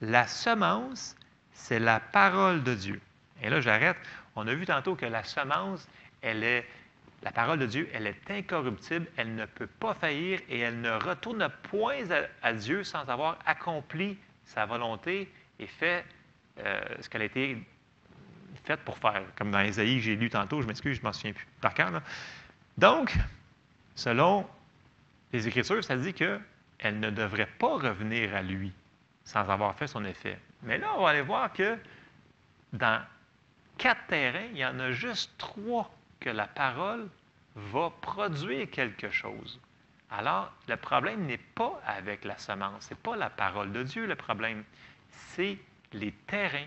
[0.00, 1.16] La semence,
[1.52, 3.00] c'est la parole de Dieu.
[3.42, 3.96] Et là, j'arrête.
[4.36, 5.86] On a vu tantôt que la semence,
[6.22, 6.66] elle est
[7.22, 10.90] la parole de Dieu, elle est incorruptible, elle ne peut pas faillir et elle ne
[10.90, 12.04] retourne point
[12.42, 15.28] à, Dieu sans avoir accompli sa volonté
[15.58, 16.04] et fait
[16.60, 17.58] euh, ce qu'elle a été
[18.64, 19.22] faite pour faire.
[19.36, 21.74] Comme dans Isaïe que j'ai lu tantôt, je m'excuse, je ne m'en souviens plus par
[21.74, 21.90] cœur.
[22.76, 23.14] Donc,
[23.96, 24.48] selon
[25.32, 28.72] les Écritures, ça dit qu'elle ne devrait pas revenir à lui
[29.24, 30.38] sans avoir fait son effet.
[30.62, 31.76] Mais là, on va aller voir que
[32.72, 33.02] dans
[33.76, 37.08] quatre terrains, il y en a juste trois que la parole
[37.54, 39.60] va produire quelque chose.
[40.10, 44.06] Alors, le problème n'est pas avec la semence, ce n'est pas la parole de Dieu
[44.06, 44.64] le problème,
[45.10, 45.58] c'est
[45.92, 46.66] les terrains.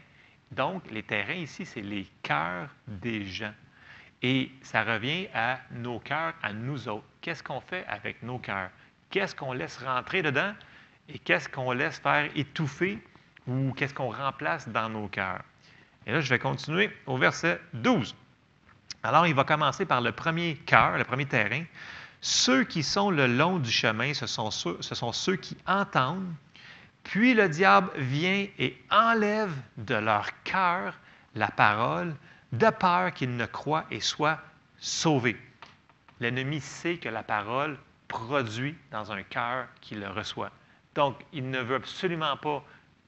[0.52, 3.54] Donc, les terrains ici, c'est les cœurs des gens.
[4.22, 7.06] Et ça revient à nos cœurs, à nous autres.
[7.22, 8.70] Qu'est-ce qu'on fait avec nos cœurs?
[9.10, 10.54] Qu'est-ce qu'on laisse rentrer dedans
[11.10, 13.00] et qu'est-ce qu'on laisse faire étouffer
[13.48, 15.42] ou qu'est-ce qu'on remplace dans nos cœurs?
[16.06, 18.16] Et là, je vais continuer au verset 12.
[19.04, 21.64] Alors, il va commencer par le premier cœur, le premier terrain.
[22.22, 26.34] Ceux qui sont le long du chemin, ce sont ceux, qui entendent.
[27.04, 30.94] Puis le diable vient et enlève de leur cœur
[31.34, 32.16] la parole,
[32.52, 34.40] de peur qu'ils ne croient et soient
[34.78, 35.38] sauvés.
[36.20, 40.52] L'ennemi sait que la parole produit dans un cœur qui le reçoit.
[40.94, 42.64] Donc, il ne veut absolument pas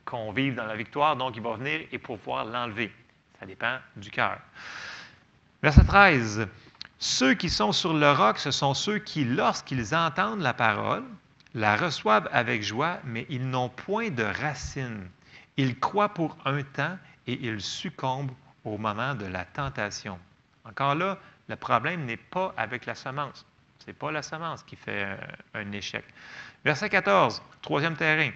[0.05, 2.91] qu'on vive dans la victoire, donc il va venir et pouvoir l'enlever.
[3.39, 4.39] Ça dépend du cœur.
[5.63, 6.47] Verset 13.
[6.99, 11.05] Ceux qui sont sur le roc, ce sont ceux qui, lorsqu'ils entendent la parole,
[11.53, 15.07] la reçoivent avec joie, mais ils n'ont point de racines.
[15.55, 16.97] Ils croient pour un temps
[17.27, 18.33] et ils succombent
[18.65, 20.19] au moment de la tentation.
[20.65, 23.45] Encore là, le problème n'est pas avec la semence.
[23.79, 26.03] Ce n'est pas la semence qui fait un, un échec.
[26.65, 28.31] Verset 14, troisième terrain.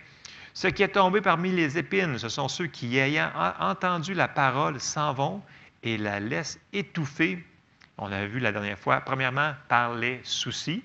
[0.53, 4.79] Ce qui est tombé parmi les épines, ce sont ceux qui, ayant entendu la parole,
[4.79, 5.41] s'en vont
[5.83, 7.43] et la laisse étouffer.
[7.97, 10.83] On l'a vu la dernière fois, premièrement par les soucis,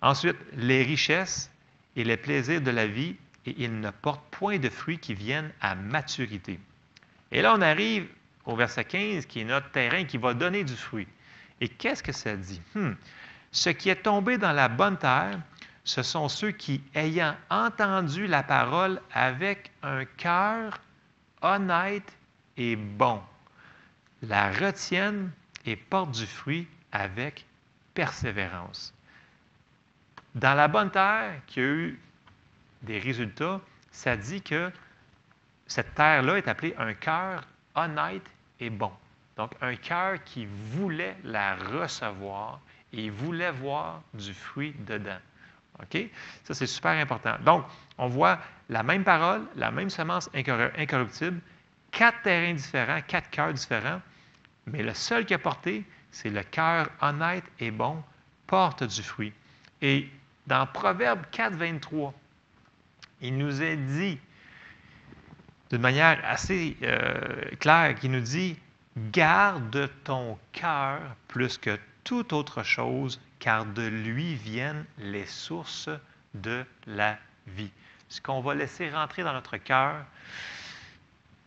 [0.00, 1.50] ensuite les richesses
[1.96, 5.52] et les plaisirs de la vie, et ils ne portent point de fruits qui viennent
[5.60, 6.58] à maturité.
[7.30, 8.06] Et là, on arrive
[8.44, 11.06] au verset 15, qui est notre terrain qui va donner du fruit.
[11.60, 12.60] Et qu'est-ce que ça dit?
[12.74, 12.92] Hmm.
[13.50, 15.38] Ce qui est tombé dans la bonne terre,
[15.84, 20.78] ce sont ceux qui, ayant entendu la parole avec un cœur
[21.40, 22.10] honnête
[22.56, 23.20] et bon,
[24.22, 25.30] la retiennent
[25.64, 27.44] et portent du fruit avec
[27.94, 28.94] persévérance.
[30.34, 32.00] Dans la bonne terre qui a eu
[32.82, 33.60] des résultats,
[33.90, 34.70] ça dit que
[35.66, 37.44] cette terre-là est appelée un cœur
[37.74, 38.22] honnête
[38.60, 38.92] et bon.
[39.36, 42.60] Donc, un cœur qui voulait la recevoir
[42.92, 45.18] et voulait voir du fruit dedans.
[45.80, 46.08] OK?
[46.44, 47.36] Ça, c'est super important.
[47.44, 47.64] Donc,
[47.98, 48.38] on voit
[48.68, 51.40] la même parole, la même semence incorru- incorruptible,
[51.98, 54.00] quatre terrains différents, quatre cœurs différents,
[54.66, 58.04] mais le seul qui a porté, c'est le cœur honnête et bon,
[58.46, 59.32] porte du fruit.
[59.82, 60.08] Et
[60.46, 62.14] dans Proverbe 4, 23,
[63.20, 64.16] il nous est dit
[65.70, 68.56] d'une manière assez euh, claire, qui nous dit,
[69.10, 75.90] garde ton cœur plus que toute autre chose, car de lui viennent les sources
[76.34, 77.18] de la
[77.48, 77.72] vie.
[78.08, 80.04] Ce qu'on va laisser rentrer dans notre cœur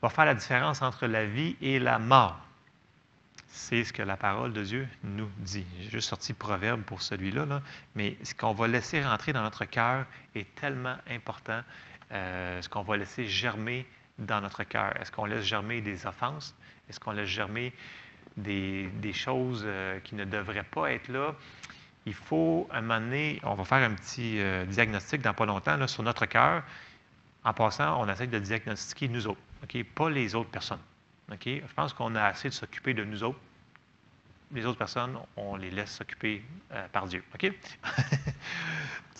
[0.01, 2.39] va faire la différence entre la vie et la mort.
[3.47, 5.65] C'est ce que la parole de Dieu nous dit.
[5.81, 7.61] J'ai juste sorti Proverbe pour celui-là, là,
[7.95, 11.61] mais ce qu'on va laisser rentrer dans notre cœur est tellement important.
[12.11, 13.85] Euh, ce qu'on va laisser germer
[14.19, 14.93] dans notre cœur.
[14.99, 16.55] Est-ce qu'on laisse germer des offenses?
[16.89, 17.73] Est-ce qu'on laisse germer
[18.35, 21.35] des, choses euh, qui ne devraient pas être là?
[22.05, 25.87] Il faut, un moment donné, on va faire un petit euh, diagnostic dans pas longtemps
[25.87, 26.63] sur notre cœur.
[27.43, 29.41] En passant, on essaie de diagnostiquer nous autres,
[29.95, 30.79] Pas les autres personnes.
[31.45, 33.39] Je pense qu'on a assez de s'occuper de nous autres.
[34.53, 36.43] Les autres personnes, on les laisse s'occuper
[36.73, 37.23] euh, par Dieu.
[37.33, 37.65] Petite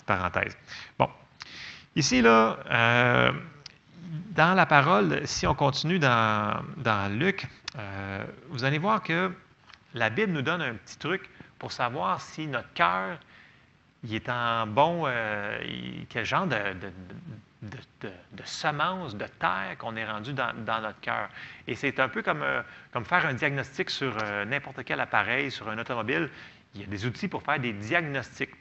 [0.05, 0.57] parenthèse.
[0.99, 1.09] Bon.
[1.95, 3.31] Ici, là, euh,
[4.31, 6.61] dans la parole, si on continue dans,
[7.17, 9.31] Luc, euh, vous allez voir que
[9.93, 11.29] la Bible nous donne un petit truc
[11.59, 13.17] pour savoir si notre cœur
[14.09, 15.05] est en bon,
[16.09, 16.57] quel genre de,
[17.61, 21.29] de, de- de semence, de terre qu'on est rendu dans, notre cœur.
[21.67, 25.51] Et c'est un peu comme, euh, comme faire un diagnostic sur euh, n'importe quel appareil,
[25.51, 26.29] sur un automobile.
[26.75, 28.51] Il y a des outils pour faire des diagnostics.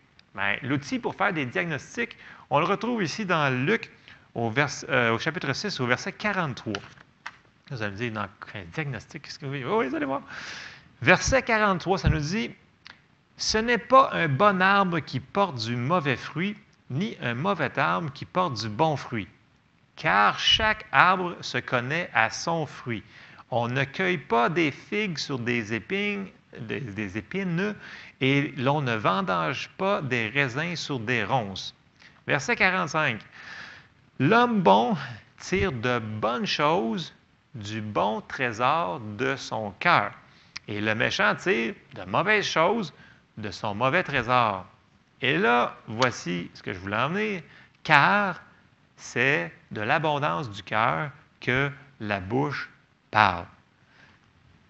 [0.63, 2.17] L'outil pour faire des diagnostics,
[2.51, 3.91] on le retrouve ici dans Luc
[4.35, 4.53] au,
[4.89, 6.73] euh, chapitre 6, au verset 43.
[7.71, 8.29] Vous allez me dire, un
[8.73, 9.55] diagnostic, qu'est-ce que vous...
[9.55, 10.23] Oui, vous allez voir.
[11.03, 12.55] Verset 43, ça nous dit,
[13.37, 16.57] ce n'est pas un bon arbre qui porte du mauvais fruit,
[16.91, 19.29] ni un mauvais arbre qui porte du bon fruit.
[19.97, 23.05] Car chaque arbre se connaît à son fruit.
[23.51, 26.27] On ne cueille pas des figues sur des épines,
[26.59, 27.75] des, épines
[28.21, 31.75] et l'on ne vendange pas des raisins sur des ronces.
[32.27, 33.21] Verset 45.
[34.19, 34.97] L'homme bon
[35.39, 37.15] tire de bonnes choses
[37.55, 40.13] du bon trésor de son cœur.
[40.69, 42.93] Et le méchant tire de mauvaises choses
[43.37, 44.67] de son mauvais trésor.
[45.23, 47.45] Et là, voici ce que je voulais emmener,
[47.83, 48.41] car
[48.97, 51.11] c'est de l'abondance du cœur
[51.41, 52.71] que la bouche
[53.11, 53.47] parle.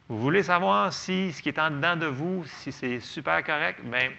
[0.08, 3.80] Vous voulez savoir si ce qui est en dedans de vous, si c'est super correct?
[3.84, 4.10] Bien,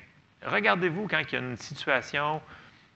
[0.45, 2.41] regardez-vous quand il y a une situation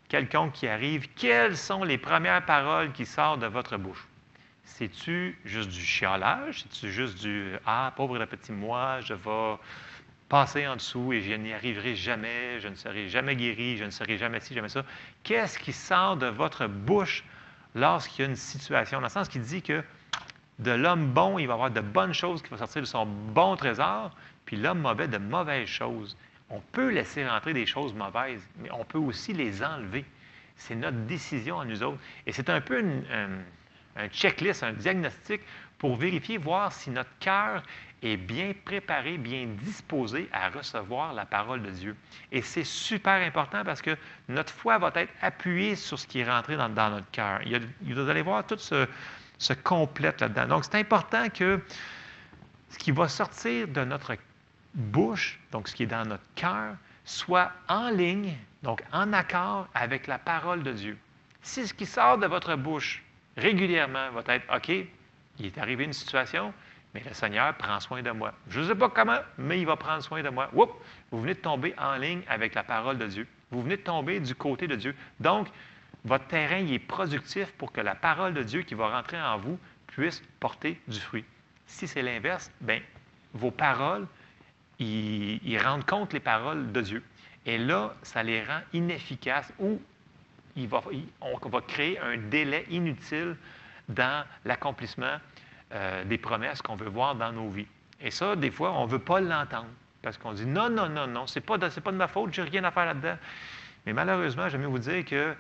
[0.07, 4.07] quelconque qui arrive, quelles sont les premières paroles qui sortent de votre bouche?
[4.63, 6.63] C'est-tu juste du chiolage?
[6.63, 9.57] C'est-tu juste du Ah, pauvre le petit moi, je vais
[10.29, 13.89] passer en dessous et je n'y arriverai jamais, je ne serai jamais guéri, je ne
[13.91, 14.83] serai jamais ci, jamais ça.
[15.23, 17.23] Qu'est-ce qui sort de votre bouche
[17.75, 18.99] lorsqu'il y a une situation?
[18.99, 19.83] Dans le sens qu'il dit que
[20.59, 23.55] de l'homme bon, il va avoir de bonnes choses qui vont sortir de son bon
[23.55, 24.11] trésor,
[24.45, 26.17] puis l'homme mauvais, de mauvaises choses.
[26.49, 30.05] On peut laisser rentrer des choses mauvaises, mais on peut aussi les enlever.
[30.55, 31.97] C'est notre décision à nous autres.
[32.25, 35.41] Et c'est un peu une- un, un checklist, un diagnostic
[35.77, 37.63] pour vérifier, voir si notre cœur
[38.01, 41.95] est bien préparé, bien disposé à recevoir la parole de Dieu.
[42.31, 43.97] Et c'est super important parce que
[44.29, 47.41] notre foi va être appuyée sur ce qui est rentré dans, notre cœur.
[47.81, 48.87] Vous allez voir tout ce,
[49.37, 50.47] se complète là-dedans.
[50.47, 51.59] Donc, c'est important que
[52.69, 54.15] ce qui va sortir de notre
[54.73, 60.07] bouche, donc ce qui est dans notre cœur, soit en ligne, donc en accord avec
[60.07, 60.97] la parole de Dieu.
[61.41, 63.03] Si ce qui sort de votre bouche
[63.37, 64.71] régulièrement va être OK,
[65.39, 66.53] il est arrivé une situation,
[66.93, 68.33] mais le Seigneur prend soin de moi.
[68.49, 70.49] Je ne sais pas comment, mais il va prendre soin de moi.
[70.53, 70.73] Oups,
[71.11, 73.27] vous venez de tomber en ligne avec la parole de Dieu.
[73.51, 74.95] Vous venez de tomber du côté de Dieu.
[75.19, 75.47] Donc,
[76.05, 79.59] votre terrain est productif pour que la parole de Dieu qui va rentrer en vous
[79.87, 81.25] puisse porter du fruit.
[81.65, 82.79] Si c'est l'inverse, bien,
[83.33, 84.07] vos paroles,
[84.79, 87.03] ils, rendent compte les paroles de Dieu.
[87.45, 89.81] Et là, ça les rend inefficaces ou
[90.55, 90.81] il va,
[91.21, 93.35] on va créer un délai inutile
[93.89, 95.17] dans l'accomplissement
[95.73, 97.67] euh, des promesses qu'on veut voir dans nos vies.
[98.01, 99.67] Et ça, des fois, on ne veut pas l'entendre
[100.01, 102.33] parce qu'on dit non, non, non, non, ce n'est pas, de- pas de ma faute,
[102.33, 103.17] j'ai rien à faire là-dedans.
[103.85, 105.35] Mais malheureusement, j'aime vous dire que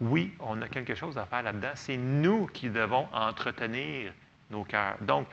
[0.00, 1.70] oui, on a quelque chose à faire là-dedans.
[1.74, 4.12] C'est nous qui devons entretenir
[4.50, 4.96] nos cœurs.
[5.00, 5.26] Donc,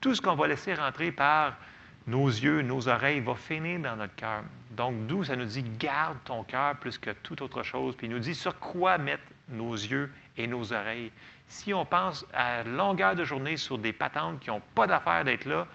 [0.00, 1.54] tout ce qu'on va laisser rentrer par
[2.06, 4.42] nos yeux, nos oreilles, va finir dans notre cœur.
[4.72, 7.96] Donc, d'où ça nous dit garde ton cœur plus que toute autre chose.
[7.96, 11.12] Puis il nous dit sur quoi mettre nos yeux et nos oreilles.
[11.48, 15.44] Si on pense à longueur de journée sur des patentes qui n'ont pas d'affaire d'être
[15.44, 15.66] là,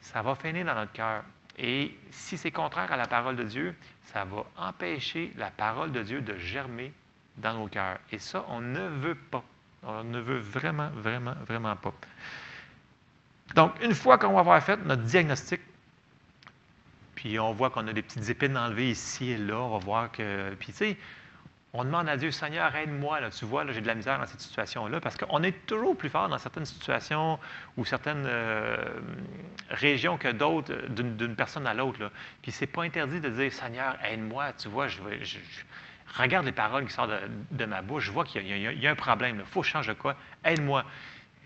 [0.00, 1.24] ça va finir dans notre cœur.
[1.58, 6.02] Et si c'est contraire à la parole de Dieu, ça va empêcher la parole de
[6.02, 6.92] Dieu de germer
[7.38, 7.98] dans nos cœurs.
[8.12, 9.42] Et ça, on ne veut pas.
[9.82, 11.94] On ne veut vraiment, vraiment, vraiment pas.
[13.54, 15.60] Donc, une fois qu'on va avoir fait notre diagnostic,
[17.14, 20.12] puis on voit qu'on a des petites épines enlevées ici et là, on va voir
[20.12, 20.54] que.
[20.54, 20.96] Puis, tu sais,
[21.72, 23.18] on demande à Dieu, Seigneur, aide-moi.
[23.30, 26.28] Tu vois, j'ai de la misère dans cette situation-là, parce qu'on est toujours plus fort
[26.28, 27.38] dans certaines situations
[27.76, 28.76] ou certaines euh,
[29.70, 32.10] régions que d'autres, d'une personne à l'autre.
[32.42, 34.52] Puis c'est pas interdit de dire, Seigneur, aide-moi.
[34.54, 35.00] Tu vois, je,
[36.16, 37.10] regarde les paroles qui sortent
[37.50, 39.36] de, ma bouche, je vois qu'il y, a un problème.
[39.40, 40.16] Il faut changer de quoi?
[40.44, 40.84] Aide-moi.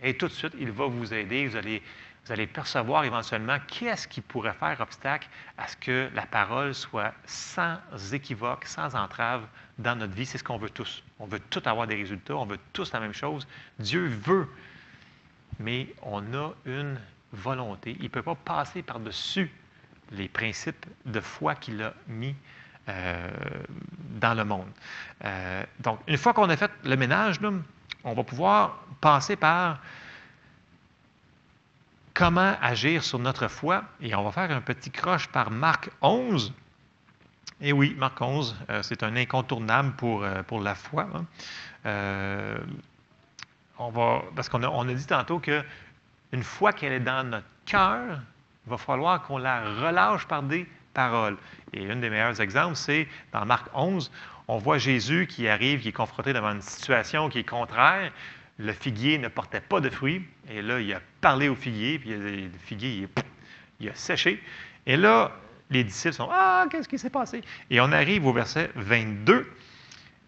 [0.03, 1.49] Et tout de suite, il va vous aider.
[1.49, 1.83] Vous allez,
[2.25, 7.13] vous allez percevoir éventuellement qu'est-ce qui pourrait faire obstacle à ce que la parole soit
[7.27, 7.79] sans
[8.13, 9.47] équivoque, sans entrave
[9.79, 10.27] dans notre vie.
[10.27, 11.03] C'est ce qu'on veut tous.
[11.19, 13.49] On veut tous avoir des résultats, on veut tous la même chose.
[13.79, 14.49] Dieu veut,
[15.59, 17.01] mais on a une
[17.33, 17.97] volonté.
[17.99, 19.51] Il ne peut pas passer par-dessus
[20.13, 22.35] les principes de foi qu'il a mis
[22.89, 23.31] euh,
[24.21, 24.69] dans le monde.
[25.25, 27.39] Euh, donc, une fois qu'on a fait le ménage,
[28.05, 29.79] on va pouvoir passer par
[32.21, 33.83] comment agir sur notre foi.
[34.03, 36.53] Et on va faire un petit croche par Marc 11.
[37.63, 41.09] Et oui, Marc 11, euh, c'est un incontournable pour, pour la foi.
[41.15, 41.25] Hein.
[43.79, 45.65] on va, parce qu'on a, on dit tantôt que
[46.33, 48.21] une fois qu'elle est dans notre cœur,
[48.67, 51.39] il va falloir qu'on la relâche par des paroles.
[51.73, 54.11] Et un des meilleurs exemples, c'est dans Marc 11,
[54.47, 58.13] on voit Jésus qui arrive, qui est confronté devant une situation qui est contraire.
[58.61, 60.23] Le figuier ne portait pas de fruits.
[60.51, 63.09] Et là, il a parlé au figuier, puis le figuier,
[63.81, 64.43] il, a séché.
[64.85, 65.33] Et là,
[65.71, 67.41] les disciples sont Ah, qu'est-ce qui s'est passé?
[67.71, 69.51] Et on arrive au verset 22.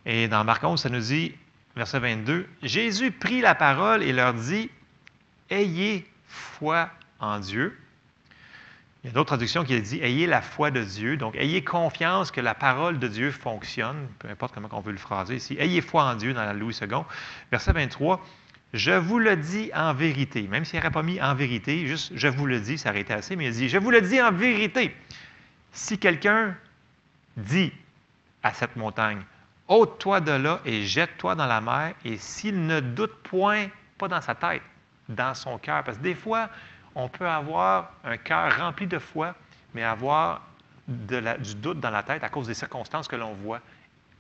[0.07, 1.35] Et dans Marc 11, ça nous dit,
[1.77, 4.71] verset 22, Jésus prit la parole et leur dit
[5.51, 6.89] Ayez foi
[7.21, 7.79] en Dieu.
[9.03, 11.17] Il y a d'autres traductions qui disent Ayez la foi de Dieu.
[11.17, 14.99] Donc, ayez confiance que la parole de Dieu fonctionne, peu importe comment on veut le
[14.99, 15.57] phraser ici.
[15.59, 16.89] Ayez foi en Dieu dans la Louis II.
[17.51, 18.25] Verset 23
[18.75, 20.43] Je vous le dis en vérité.
[20.43, 23.13] Même s'il n'aurait pas mis en vérité, juste je vous le dis, ça aurait été
[23.13, 24.95] assez, mais il dit Je vous le dis en vérité.
[25.73, 26.55] Si quelqu'un
[27.37, 27.73] dit
[28.43, 29.23] à cette montagne
[29.69, 33.67] ôte-toi de là et jette-toi dans la mer, et s'il ne doute point,
[33.99, 34.63] pas dans sa tête,
[35.09, 35.83] dans son cœur.
[35.83, 36.51] Parce que des fois,
[36.95, 39.35] on peut avoir un cœur rempli de foi,
[39.75, 40.43] mais avoir
[40.89, 43.61] du doute dans la tête à cause des circonstances que l'on voit.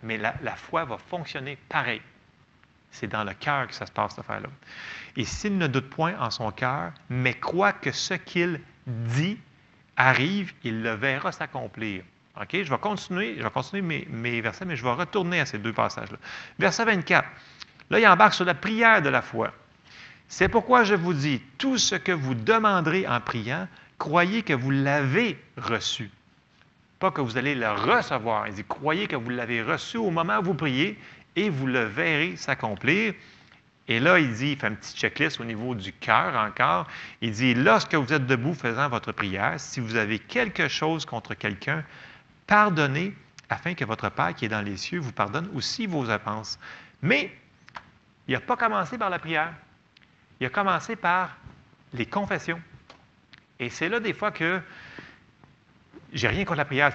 [0.02, 2.02] Mais la, foi va fonctionner pareil.
[2.90, 4.48] C'est dans le cœur que ça se passe, cette affaire-là.
[5.16, 9.38] Et s'il ne doute point en son cœur, mais croit que ce qu'il dit
[9.96, 12.02] arrive, il le verra s'accomplir.
[12.50, 15.58] Je vais continuer, je vais continuer mes, mes, versets, mais je vais retourner à ces
[15.58, 16.18] deux passages-là.
[16.58, 17.28] Verset 24.
[17.90, 19.52] Là, il embarque sur la prière de la foi.
[20.32, 23.68] C'est pourquoi je vous dis, tout ce que vous demanderez en priant,
[23.98, 26.10] croyez que vous l'avez reçu.
[26.98, 28.48] Pas que vous allez le recevoir.
[28.48, 30.98] Il dit, croyez que vous l'avez reçu au moment où vous priez
[31.36, 33.12] et vous le verrez s'accomplir.
[33.88, 36.86] Et là, il dit, il fait un petit checklist au niveau du cœur encore.
[37.20, 41.34] Il dit, lorsque vous êtes debout faisant votre prière, si vous avez quelque chose contre
[41.34, 41.84] quelqu'un,
[42.46, 43.14] pardonnez
[43.50, 46.58] afin que votre Père qui est dans les cieux vous pardonne aussi vos offenses.
[47.02, 47.30] Mais
[48.28, 49.52] il n'a pas commencé par la prière
[50.42, 51.36] il a commencé par
[51.94, 52.60] les confessions.
[53.60, 54.60] Et c'est là des fois que
[56.12, 56.92] j'ai rien contre la prière,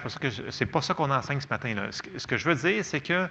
[0.50, 1.72] c'est pas, pas ça qu'on enseigne ce matin.
[1.72, 1.88] Là.
[1.90, 3.26] Ce, que je veux dire, c'est que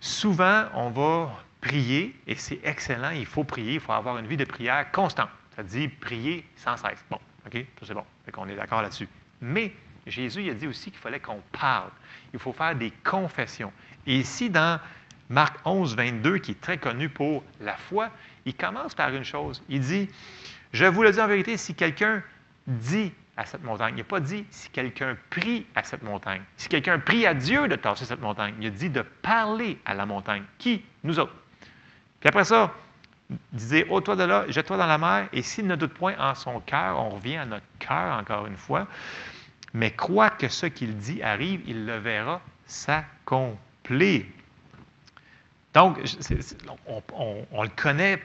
[0.00, 4.36] souvent, on va prier, et c'est excellent, il faut prier, il faut avoir une vie
[4.36, 5.30] de prière constante.
[5.54, 7.04] Ça dit prier sans cesse.
[7.08, 8.04] Bon, OK, ça c'est bon,
[8.38, 9.08] on est d'accord là-dessus.
[9.40, 9.72] Mais
[10.08, 11.90] Jésus il a dit aussi qu'il fallait qu'on parle.
[12.32, 13.72] Il faut faire des confessions.
[14.08, 14.80] Et ici, dans
[15.28, 18.10] Marc 11, 22, qui est très connu pour la foi,
[18.46, 19.62] il commence par une chose.
[19.68, 20.08] Il dit,
[20.72, 22.22] je vous le dis en vérité, si quelqu'un
[22.66, 26.42] dit à cette montagne, il n'a pas dit si quelqu'un prie à cette montagne.
[26.56, 29.94] Si quelqu'un prie à Dieu de tasser cette montagne, il a dit de parler à
[29.94, 30.44] la montagne.
[30.58, 30.82] Qui?
[31.04, 31.34] Nous autres.
[32.20, 32.72] Puis après ça,
[33.28, 36.34] il disait, ôte-toi de là, jette-toi dans la mer, et s'il ne doute point en
[36.34, 38.86] son cœur, on revient à notre cœur encore une fois,
[39.74, 44.24] mais croit que ce qu'il dit arrive, il le verra s'accomplir.
[45.74, 45.98] Donc,
[47.52, 48.22] on, le connaît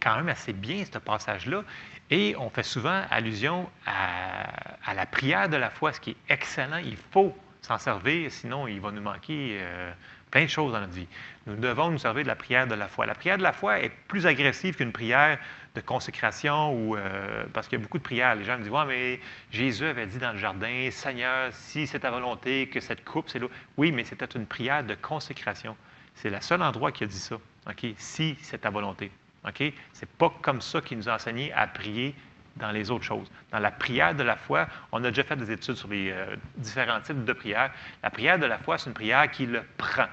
[0.00, 1.62] quand même assez bien, ce passage-là,
[2.10, 6.78] et on fait souvent allusion à, la prière de la foi, ce qui est excellent.
[6.78, 9.92] Il faut s'en servir, sinon il va nous manquer euh,
[10.30, 11.06] plein de choses dans notre vie.
[11.46, 13.04] Nous devons nous servir de la prière de la foi.
[13.04, 15.38] La prière de la foi est plus agressive qu'une prière
[15.74, 18.34] de consécration ou euh, parce qu'il y a beaucoup de prières.
[18.34, 19.20] Les gens me disent Ouais, mais
[19.50, 23.38] Jésus avait dit dans le jardin, Seigneur, si c'est ta volonté que cette coupe, c'est
[23.38, 23.50] l'eau.
[23.76, 25.76] Oui, mais c'était une prière de consécration.
[26.14, 27.36] C'est le seul endroit qui a dit ça.
[27.68, 27.86] OK?
[27.98, 29.10] Si c'est ta volonté.
[29.48, 29.58] OK?
[29.92, 32.14] Ce n'est pas comme ça qu'il nous a enseigné à prier
[32.56, 33.30] dans les autres choses.
[33.52, 36.36] Dans la prière de la foi, on a déjà fait des études sur les euh,
[36.56, 37.70] différents types de prières.
[38.02, 40.06] La prière de la foi, c'est une prière qui le prend.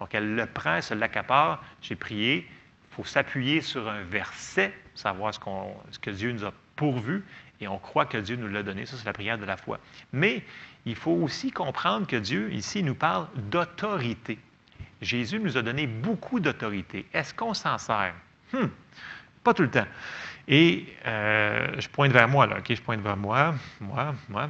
[0.00, 1.62] Donc, elle le prend, elle se l'accapare.
[1.80, 2.48] J'ai prié.
[2.90, 5.40] Il faut s'appuyer sur un verset, savoir ce,
[5.90, 7.24] ce que Dieu nous a pourvu,
[7.60, 8.84] et on croit que Dieu nous l'a donné.
[8.84, 9.78] Ça, c'est la prière de la foi.
[10.12, 10.42] Mais
[10.84, 14.38] il faut aussi comprendre que Dieu, ici, nous parle d'autorité.
[15.00, 17.06] Jésus nous a donné beaucoup d'autorité.
[17.12, 18.14] Est-ce qu'on s'en sert?
[18.52, 18.68] Hmm,
[19.42, 19.86] pas tout le temps.
[20.48, 22.74] Et euh, je pointe vers moi, là, OK?
[22.74, 24.48] Je pointe vers moi, moi, moi.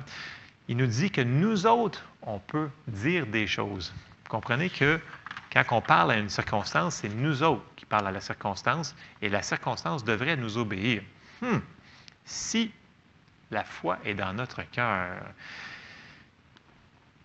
[0.68, 3.92] Il nous dit que nous autres, on peut dire des choses.
[4.24, 5.00] Vous comprenez que
[5.52, 9.28] quand on parle à une circonstance, c'est nous autres qui parlons à la circonstance et
[9.28, 11.02] la circonstance devrait nous obéir.
[11.42, 11.58] Hmm.
[12.24, 12.72] Si
[13.50, 15.08] la foi est dans notre cœur,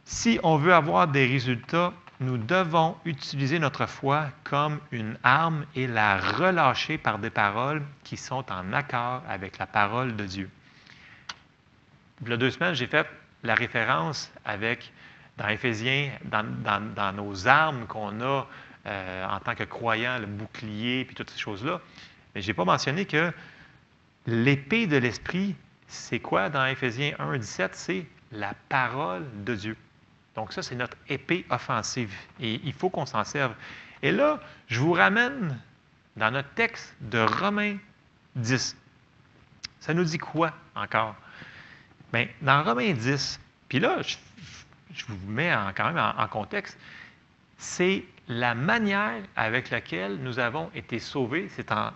[0.04, 5.86] si on veut avoir des résultats, nous devons utiliser notre foi comme une arme et
[5.86, 10.50] la relâcher par des paroles qui sont en accord avec la parole de Dieu.
[12.24, 13.08] Il y a deux semaines, j'ai fait
[13.44, 14.92] la référence avec,
[15.38, 18.48] dans Éphésiens, dans, nos armes qu'on a
[18.88, 21.80] euh, en tant que croyants, le bouclier, puis toutes ces choses-là.
[22.34, 23.32] Mais je n'ai pas mentionné que
[24.26, 25.56] l'épée de l'esprit,
[25.88, 27.76] c'est quoi dans Éphésiens 1, 17?
[27.76, 29.78] C'est la parole de Dieu.
[30.38, 32.14] Donc ça, c'est notre épée offensive.
[32.40, 33.54] Et il faut qu'on s'en serve.
[34.04, 35.60] Et là, je vous ramène
[36.16, 37.78] dans notre texte de Romains
[38.36, 38.78] 10.
[39.80, 41.16] Ça nous dit quoi encore?
[42.14, 46.78] Bien, dans Romains 10, puis là, je, vous mets quand même en, contexte,
[47.58, 51.50] c'est la manière avec laquelle nous avons été sauvés.
[51.56, 51.92] C'est en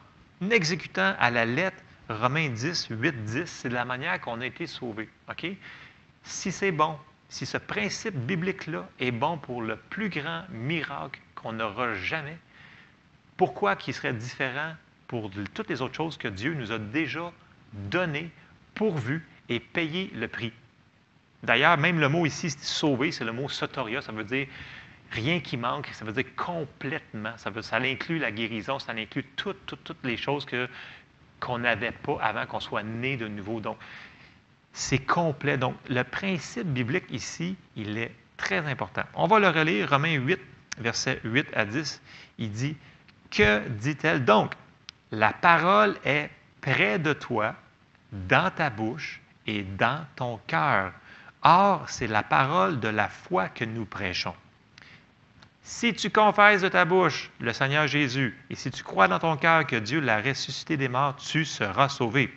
[0.49, 1.77] exécutant à la lettre
[2.09, 5.09] Romains 10, 8, 10, c'est la manière qu'on a été sauvés.
[5.29, 5.45] OK?
[6.23, 6.97] Si c'est bon,
[7.31, 12.37] si ce principe biblique-là est bon pour le plus grand miracle qu'on n'aura jamais,
[13.37, 14.73] pourquoi qu'il serait différent
[15.07, 17.31] pour toutes les autres choses que Dieu nous a déjà
[17.71, 18.29] données,
[18.75, 20.51] pourvues et payé le prix?
[21.41, 24.47] D'ailleurs, même le mot ici, sauvé, c'est le mot soteria, ça veut dire
[25.11, 27.37] rien qui manque, ça veut dire complètement.
[27.37, 30.45] Ça, veut, inclut la guérison, ça inclut toutes, toutes, les choses
[31.39, 33.61] qu'on n'avait pas avant qu'on soit né de nouveau.
[33.61, 33.77] Donc,
[34.73, 35.57] c'est complet.
[35.57, 39.03] Donc, le principe biblique ici, il est très important.
[39.13, 40.39] On va le relire, Romains 8,
[40.79, 42.01] versets 8 à 10.
[42.37, 42.77] Il dit,
[43.29, 44.53] Que dit-elle donc?
[45.11, 46.29] La parole est
[46.61, 47.55] près de toi,
[48.11, 50.93] dans ta bouche et dans ton cœur.
[51.43, 54.35] Or, c'est la parole de la foi que nous prêchons.
[55.63, 59.37] Si tu confesses de ta bouche le Seigneur Jésus, et si tu crois dans ton
[59.37, 62.33] cœur que Dieu l'a ressuscité des morts, tu seras sauvé.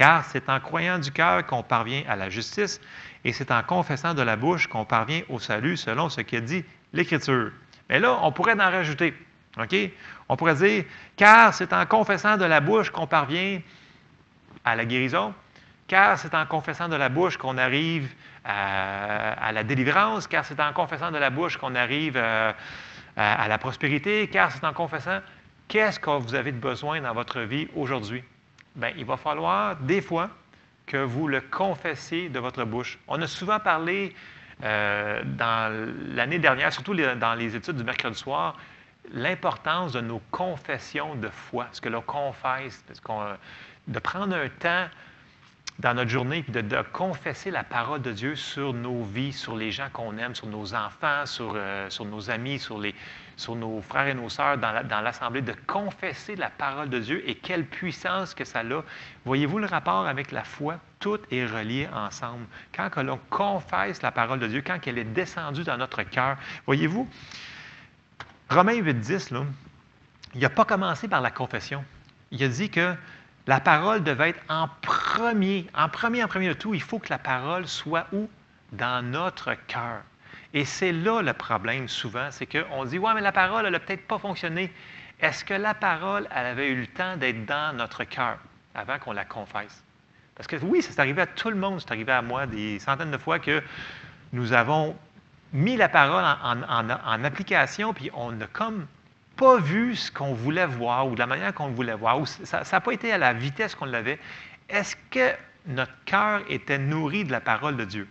[0.00, 2.80] Car c'est en croyant du cœur qu'on parvient à la justice,
[3.22, 6.64] et c'est en confessant de la bouche qu'on parvient au salut, selon ce que dit
[6.94, 7.50] l'Écriture.
[7.90, 9.12] Mais là, on pourrait en rajouter.
[10.30, 10.84] On pourrait dire,
[11.16, 13.60] car c'est en confessant de la bouche qu'on parvient
[14.64, 15.34] à la guérison,
[15.86, 18.08] car c'est en confessant de la bouche qu'on arrive
[18.42, 22.54] à, à la délivrance, car c'est en confessant de la bouche qu'on arrive euh,
[23.18, 25.20] à, à la prospérité, car c'est en confessant.
[25.68, 28.24] Qu'est-ce que vous avez de besoin dans votre vie aujourd'hui?
[28.76, 30.30] Bien, il va falloir des fois
[30.86, 32.98] que vous le confessiez de votre bouche.
[33.08, 34.14] On a souvent parlé
[34.62, 38.56] euh, dans l'année dernière, surtout dans les études du mercredi soir,
[39.12, 42.84] l'importance de nos confessions de foi, ce que l'on confesse,
[43.88, 44.86] de prendre un temps
[45.78, 49.56] dans notre journée puis de, de confesser la parole de Dieu sur nos vies, sur
[49.56, 52.94] les gens qu'on aime, sur nos enfants, sur, euh, sur nos amis, sur, les,
[53.40, 56.98] sur nos frères et nos sœurs dans la- dans l'Assemblée, de confesser la parole de
[56.98, 58.82] Dieu et quelle puissance que ça a.
[59.24, 60.76] Voyez-vous le rapport avec la foi?
[60.98, 62.44] Tout est relié ensemble.
[62.76, 66.36] Quand l'on confesse la parole de Dieu, quand elle est descendue dans notre cœur,
[66.66, 67.08] voyez-vous,
[68.50, 69.44] Romains 8, 10, là,
[70.34, 71.82] il n'a pas commencé par la confession.
[72.30, 72.94] Il a dit que
[73.46, 77.08] la parole devait être en premier, en premier, en premier de tout, il faut que
[77.08, 78.28] la parole soit où?
[78.72, 80.02] Dans notre cœur.
[80.54, 83.80] Et c'est là le problème souvent, c'est qu'on dit, ouais, mais la parole, elle n'a
[83.80, 84.72] peut-être pas fonctionné.
[85.20, 88.38] Est-ce que la parole, elle avait eu le temps d'être dans notre cœur
[88.74, 89.84] avant qu'on la confesse?
[90.34, 93.10] Parce que oui, c'est arrivé à tout le monde, c'est arrivé à moi des centaines
[93.10, 93.62] de fois que
[94.32, 94.96] nous avons
[95.52, 98.86] mis la parole en, en- application, puis on n'a comme
[99.36, 102.62] pas vu ce qu'on voulait voir ou de la manière qu'on voulait voir, ou ça
[102.72, 104.18] n'a pas été à la vitesse qu'on l'avait.
[104.68, 105.32] Est-ce que
[105.66, 108.08] notre cœur était nourri de la parole de Dieu?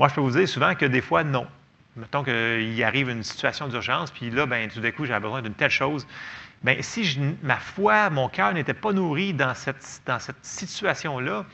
[0.00, 1.46] Moi, je peux vous dire souvent que des fois, non.
[1.94, 5.52] Mettons qu'il arrive une situation d'urgence, puis là, ben, tout d'un coup, j'ai besoin d'une
[5.52, 6.06] telle chose.
[6.62, 11.44] Bien, si ma foi, mon cœur n'était pas nourri dans cette, dans cette situation-là,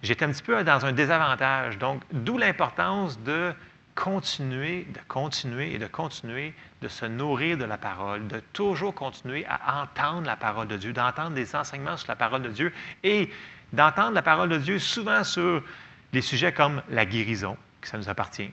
[0.00, 1.76] j'étais un petit peu dans un désavantage.
[1.78, 3.52] Donc, d'où l'importance de
[3.96, 9.44] continuer, de continuer et de continuer de se nourrir de la parole, de toujours continuer
[9.48, 12.72] à entendre la parole de Dieu, d'entendre des enseignements sur la parole de Dieu
[13.02, 13.28] et
[13.72, 15.64] d'entendre la parole de Dieu souvent sur
[16.12, 18.50] des sujets comme la guérison, que ça nous appartient,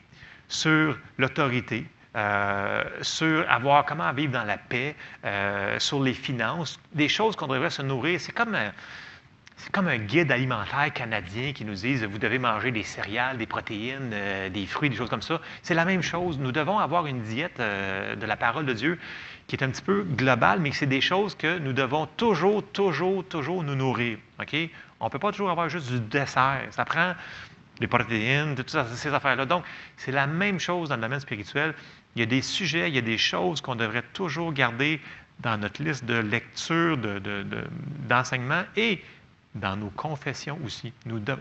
[0.50, 7.08] sur l'autorité, euh, sur avoir comment vivre dans la paix, euh, sur les finances, des
[7.08, 8.20] choses qu'on devrait se nourrir.
[8.20, 8.72] C'est comme un,
[9.60, 13.46] c'est comme un guide alimentaire canadien qui nous dit vous devez manger des céréales, des
[13.46, 15.42] protéines, euh, des fruits, des choses comme ça.
[15.64, 16.40] C'est la même chose.
[16.40, 18.98] Nous devons avoir une diète euh, de la parole de Dieu
[19.48, 23.26] qui est un petit peu globale, mais c'est des choses que nous devons toujours, toujours,
[23.26, 24.18] toujours nous nourrir.
[25.02, 26.62] On ne peut pas toujours avoir juste du dessert.
[26.70, 27.14] Ça prend
[27.80, 29.46] des protéines, toutes ces affaires-là.
[29.46, 29.64] Donc,
[29.98, 31.74] c'est la même chose dans le domaine spirituel.
[32.16, 35.00] Il y a des sujets, il y a des choses qu'on devrait toujours garder
[35.40, 36.98] dans notre liste de lecture,
[38.08, 39.04] d'enseignement de, et
[39.56, 40.94] dans nos confessions aussi.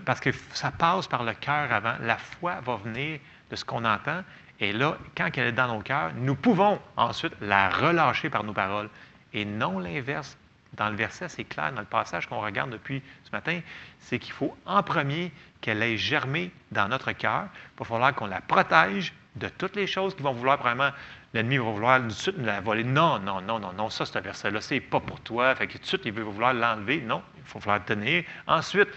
[0.04, 1.94] Parce que ça passe par le cœur avant.
[2.02, 3.18] La foi va venir
[3.50, 4.22] de ce qu'on entend.
[4.60, 8.52] Et là, quand elle est dans nos cœurs, nous pouvons ensuite la relâcher par nos
[8.52, 8.88] paroles.
[9.32, 10.36] Et non l'inverse.
[10.74, 13.60] Dans le verset, c'est clair, dans le passage qu'on regarde depuis ce matin,
[14.00, 15.32] c'est qu'il faut en premier
[15.68, 17.44] qu'elle ait germé dans notre cœur.
[17.74, 20.90] Il va falloir qu'on la protège de toutes les choses qui vont vouloir vraiment
[21.34, 22.84] l'ennemi va vouloir tout de suite nous la voler.
[22.84, 25.54] Non, non, non, non, non, ça, ce verset-là, c'est pas pour toi.
[25.54, 27.02] Fait que tout de suite, il va vouloir l'enlever.
[27.02, 28.24] Non, il faut falloir tenir.
[28.46, 28.88] Ensuite,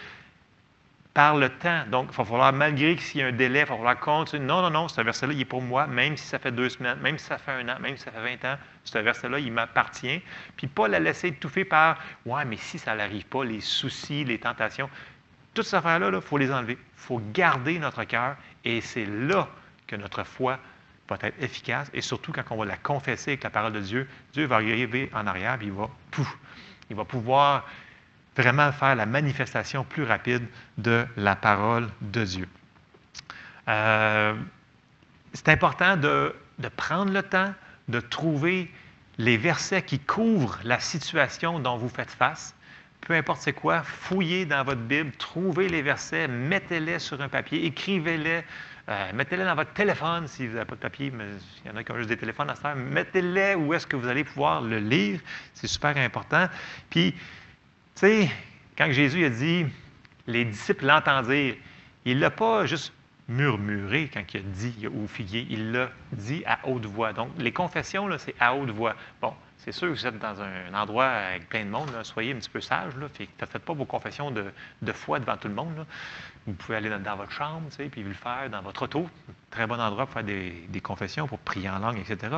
[1.14, 1.84] par le temps.
[1.92, 4.46] Donc, il va falloir, malgré qu'il y a un délai, il va falloir continuer.
[4.46, 7.00] Non, non, non, ce verset-là, il est pour moi, même si ça fait deux semaines,
[7.00, 9.52] même si ça fait un an, même si ça fait 20 ans, ce verset-là, il
[9.52, 10.22] m'appartient.
[10.56, 14.40] Puis pas la laisser étouffer par Ouais, mais si ça n'arrive pas, les soucis, les
[14.40, 14.90] tentations.
[15.54, 16.74] Toutes ces affaires-là, il faut les enlever.
[16.74, 19.50] Il faut garder notre cœur et c'est là
[19.88, 20.60] que notre foi
[21.10, 24.08] va être efficace et surtout quand on va la confesser avec la parole de Dieu,
[24.34, 26.38] Dieu va arriver en arrière et il va, pouf,
[26.90, 27.68] il va pouvoir
[28.36, 30.46] vraiment faire la manifestation plus rapide
[30.78, 32.48] de la parole de Dieu.
[33.68, 34.36] Euh,
[35.34, 37.54] c'est important de, de, prendre le temps
[37.88, 38.72] de trouver
[39.18, 42.56] les versets qui couvrent la situation dont vous faites face.
[43.02, 47.66] Peu importe c'est quoi, fouillez dans votre Bible, trouvez les versets, mettez-les sur un papier,
[47.66, 48.44] écrivez-les
[48.90, 51.26] euh, mettez-les dans votre téléphone si vous n'avez pas de papier, mais
[51.64, 52.76] il y en a qui ont juste des téléphones à ce faire.
[52.76, 55.20] Mettez-les où est-ce que vous allez pouvoir le lire.
[55.54, 56.48] C'est super important.
[56.90, 57.20] Puis, tu
[57.96, 58.32] sais,
[58.78, 59.66] quand Jésus a dit,
[60.28, 61.56] les disciples l'entendirent,
[62.06, 62.92] il ne l'a pas juste
[63.28, 67.14] murmuré quand il a dit ou figué, il l'a dit à haute voix.
[67.14, 68.96] Donc, les confessions, c'est à haute voix.
[69.22, 69.34] Bon,
[69.64, 72.50] c'est sûr que vous êtes dans un endroit avec plein de monde, soyez un petit
[72.50, 74.44] peu sage, ne faites pas vos confessions de,
[74.92, 75.86] foi devant tout le monde.
[76.48, 79.08] Vous pouvez aller dans, votre chambre, puis vous le faire dans votre auto.
[79.52, 82.38] Très bon endroit pour faire des, confessions, pour prier en langue, etc.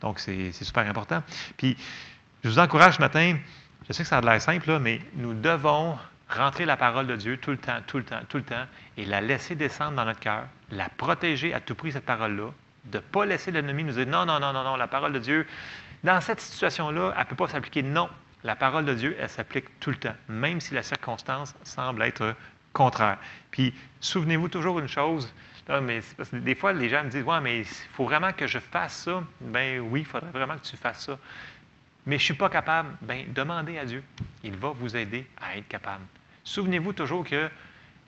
[0.00, 1.22] Donc, c'est super important.
[1.56, 1.76] Puis,
[2.42, 3.38] je vous encourage ce matin,
[3.86, 5.96] je sais que ça a l'air simple, mais nous devons
[6.28, 8.66] rentrer la parole de Dieu tout le temps, tout le temps, tout le temps,
[8.96, 12.50] et la laisser descendre dans notre cœur, la protéger à tout prix, cette parole-là,
[12.86, 15.18] de ne pas laisser l'ennemi nous dire non, non, non, non, non, la parole de
[15.18, 15.46] Dieu,
[16.04, 17.82] dans cette situation-là, elle ne peut pas s'appliquer.
[17.82, 18.08] Non,
[18.44, 22.34] la parole de Dieu, elle s'applique tout le temps, même si la circonstance semble être
[22.72, 23.18] contraire.
[23.50, 25.32] Puis, souvenez-vous toujours une chose,
[25.82, 26.00] mais
[26.32, 29.24] des fois, les gens me disent, ouais, mais il faut vraiment que je fasse ça.
[29.40, 31.18] Ben oui, il faudrait vraiment que tu fasses ça.
[32.06, 32.90] Mais je ne suis pas capable.
[33.00, 34.04] Ben, demandez à Dieu.
[34.42, 36.04] Il va vous aider à être capable.
[36.44, 37.48] Souvenez-vous toujours que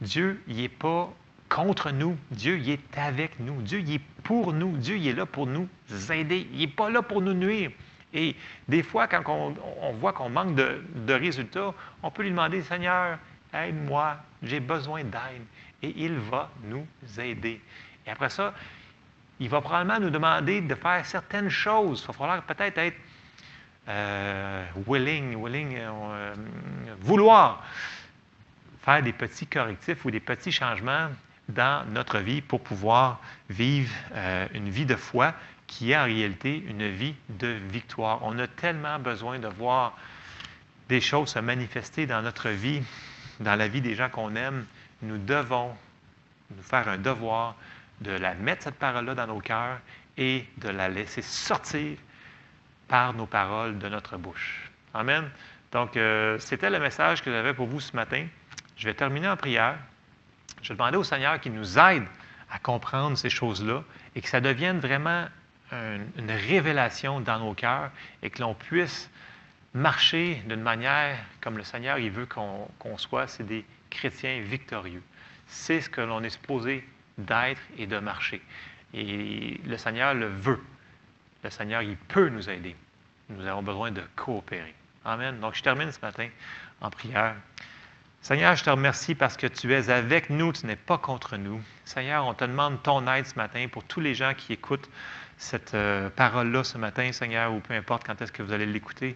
[0.02, 1.10] Dieu, il n'est pas
[1.48, 2.16] contre nous.
[2.30, 3.60] Dieu, il est avec nous.
[3.62, 4.76] Dieu, il est pour nous.
[4.76, 5.68] Dieu, il est là pour nous
[6.10, 6.48] aider.
[6.52, 7.70] Il n'est pas là pour nous nuire.
[8.12, 8.34] Et
[8.68, 13.18] des fois, quand on, voit qu'on manque de, résultats, on peut lui demander, Seigneur,
[13.52, 15.44] aide-moi, j'ai besoin d'aide.
[15.82, 16.86] Et il va nous
[17.18, 17.60] aider.
[18.06, 18.54] Et après ça,
[19.38, 22.02] il va probablement nous demander de faire certaines choses.
[22.02, 22.96] Il va falloir peut-être être,
[23.88, 26.34] euh, willing, willing euh,
[27.00, 27.62] vouloir
[28.82, 31.10] faire des petits correctifs ou des petits changements
[31.48, 35.34] dans notre vie pour pouvoir vivre euh, une vie de foi
[35.66, 38.20] qui est en réalité une vie de victoire.
[38.22, 39.96] On a tellement besoin de voir
[40.88, 42.82] des choses se manifester dans notre vie,
[43.40, 44.66] dans la vie des gens qu'on aime.
[45.02, 45.76] Nous devons
[46.54, 47.56] nous faire un devoir
[48.00, 49.80] de la mettre, cette parole-là, dans nos cœurs
[50.16, 51.96] et de la laisser sortir
[52.88, 54.70] par nos paroles de notre bouche.
[54.94, 55.28] Amen.
[55.72, 58.26] Donc, euh, c'était le message que j'avais pour vous ce matin.
[58.76, 59.76] Je vais terminer en prière.
[60.62, 62.04] Je demander au Seigneur qu'il nous aide
[62.50, 63.82] à comprendre ces choses-là
[64.14, 65.26] et que ça devienne vraiment
[65.72, 67.90] une, révélation dans nos cœurs
[68.22, 69.10] et que l'on puisse
[69.74, 75.02] marcher d'une manière comme le Seigneur il veut qu'on soit, c'est des chrétiens victorieux.
[75.46, 76.86] C'est ce que l'on est supposé
[77.18, 78.42] d'être et de marcher.
[78.94, 80.62] Et le Seigneur le veut.
[81.44, 82.74] Le Seigneur, il peut nous aider.
[83.28, 84.74] Nous avons besoin de coopérer.
[85.04, 85.38] Amen.
[85.40, 86.28] Donc, je termine ce matin
[86.80, 87.36] en prière.
[88.26, 91.62] Seigneur, je te remercie parce que tu es avec nous, tu n'es pas contre nous.
[91.84, 94.90] Seigneur, on te demande ton aide ce matin pour tous les gens qui écoutent
[95.36, 99.14] cette euh, parole-là ce matin, Seigneur, ou peu importe quand est-ce que vous allez l'écouter.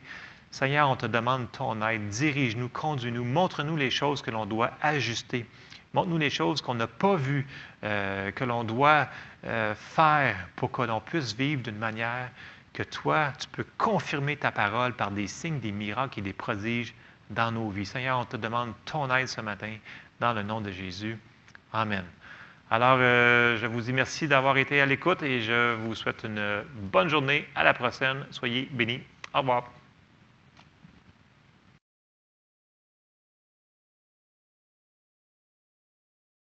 [0.53, 2.07] Seigneur, on te demande ton aide.
[2.07, 5.45] Dirige-nous, conduis-nous, montre-nous les choses que l'on doit ajuster.
[5.93, 7.49] Montre-nous les choses qu'on n'a pas vues,
[7.83, 9.09] euh, que l'on doit
[9.45, 12.31] euh, faire pour que l'on puisse vivre d'une manière
[12.73, 16.95] que toi, tu peux confirmer ta parole par des signes, des miracles et des prodiges
[17.31, 17.87] dans nos vies.
[17.87, 19.73] Seigneur, on te demande ton aide ce matin
[20.21, 21.19] dans le nom de Jésus.
[21.73, 22.05] Amen.
[22.71, 26.63] Alors, euh, je vous dis merci d'avoir été à l'écoute et je vous souhaite une
[26.93, 27.49] bonne journée.
[27.55, 28.25] À la prochaine.
[28.31, 29.01] Soyez bénis.
[29.35, 29.80] Au revoir.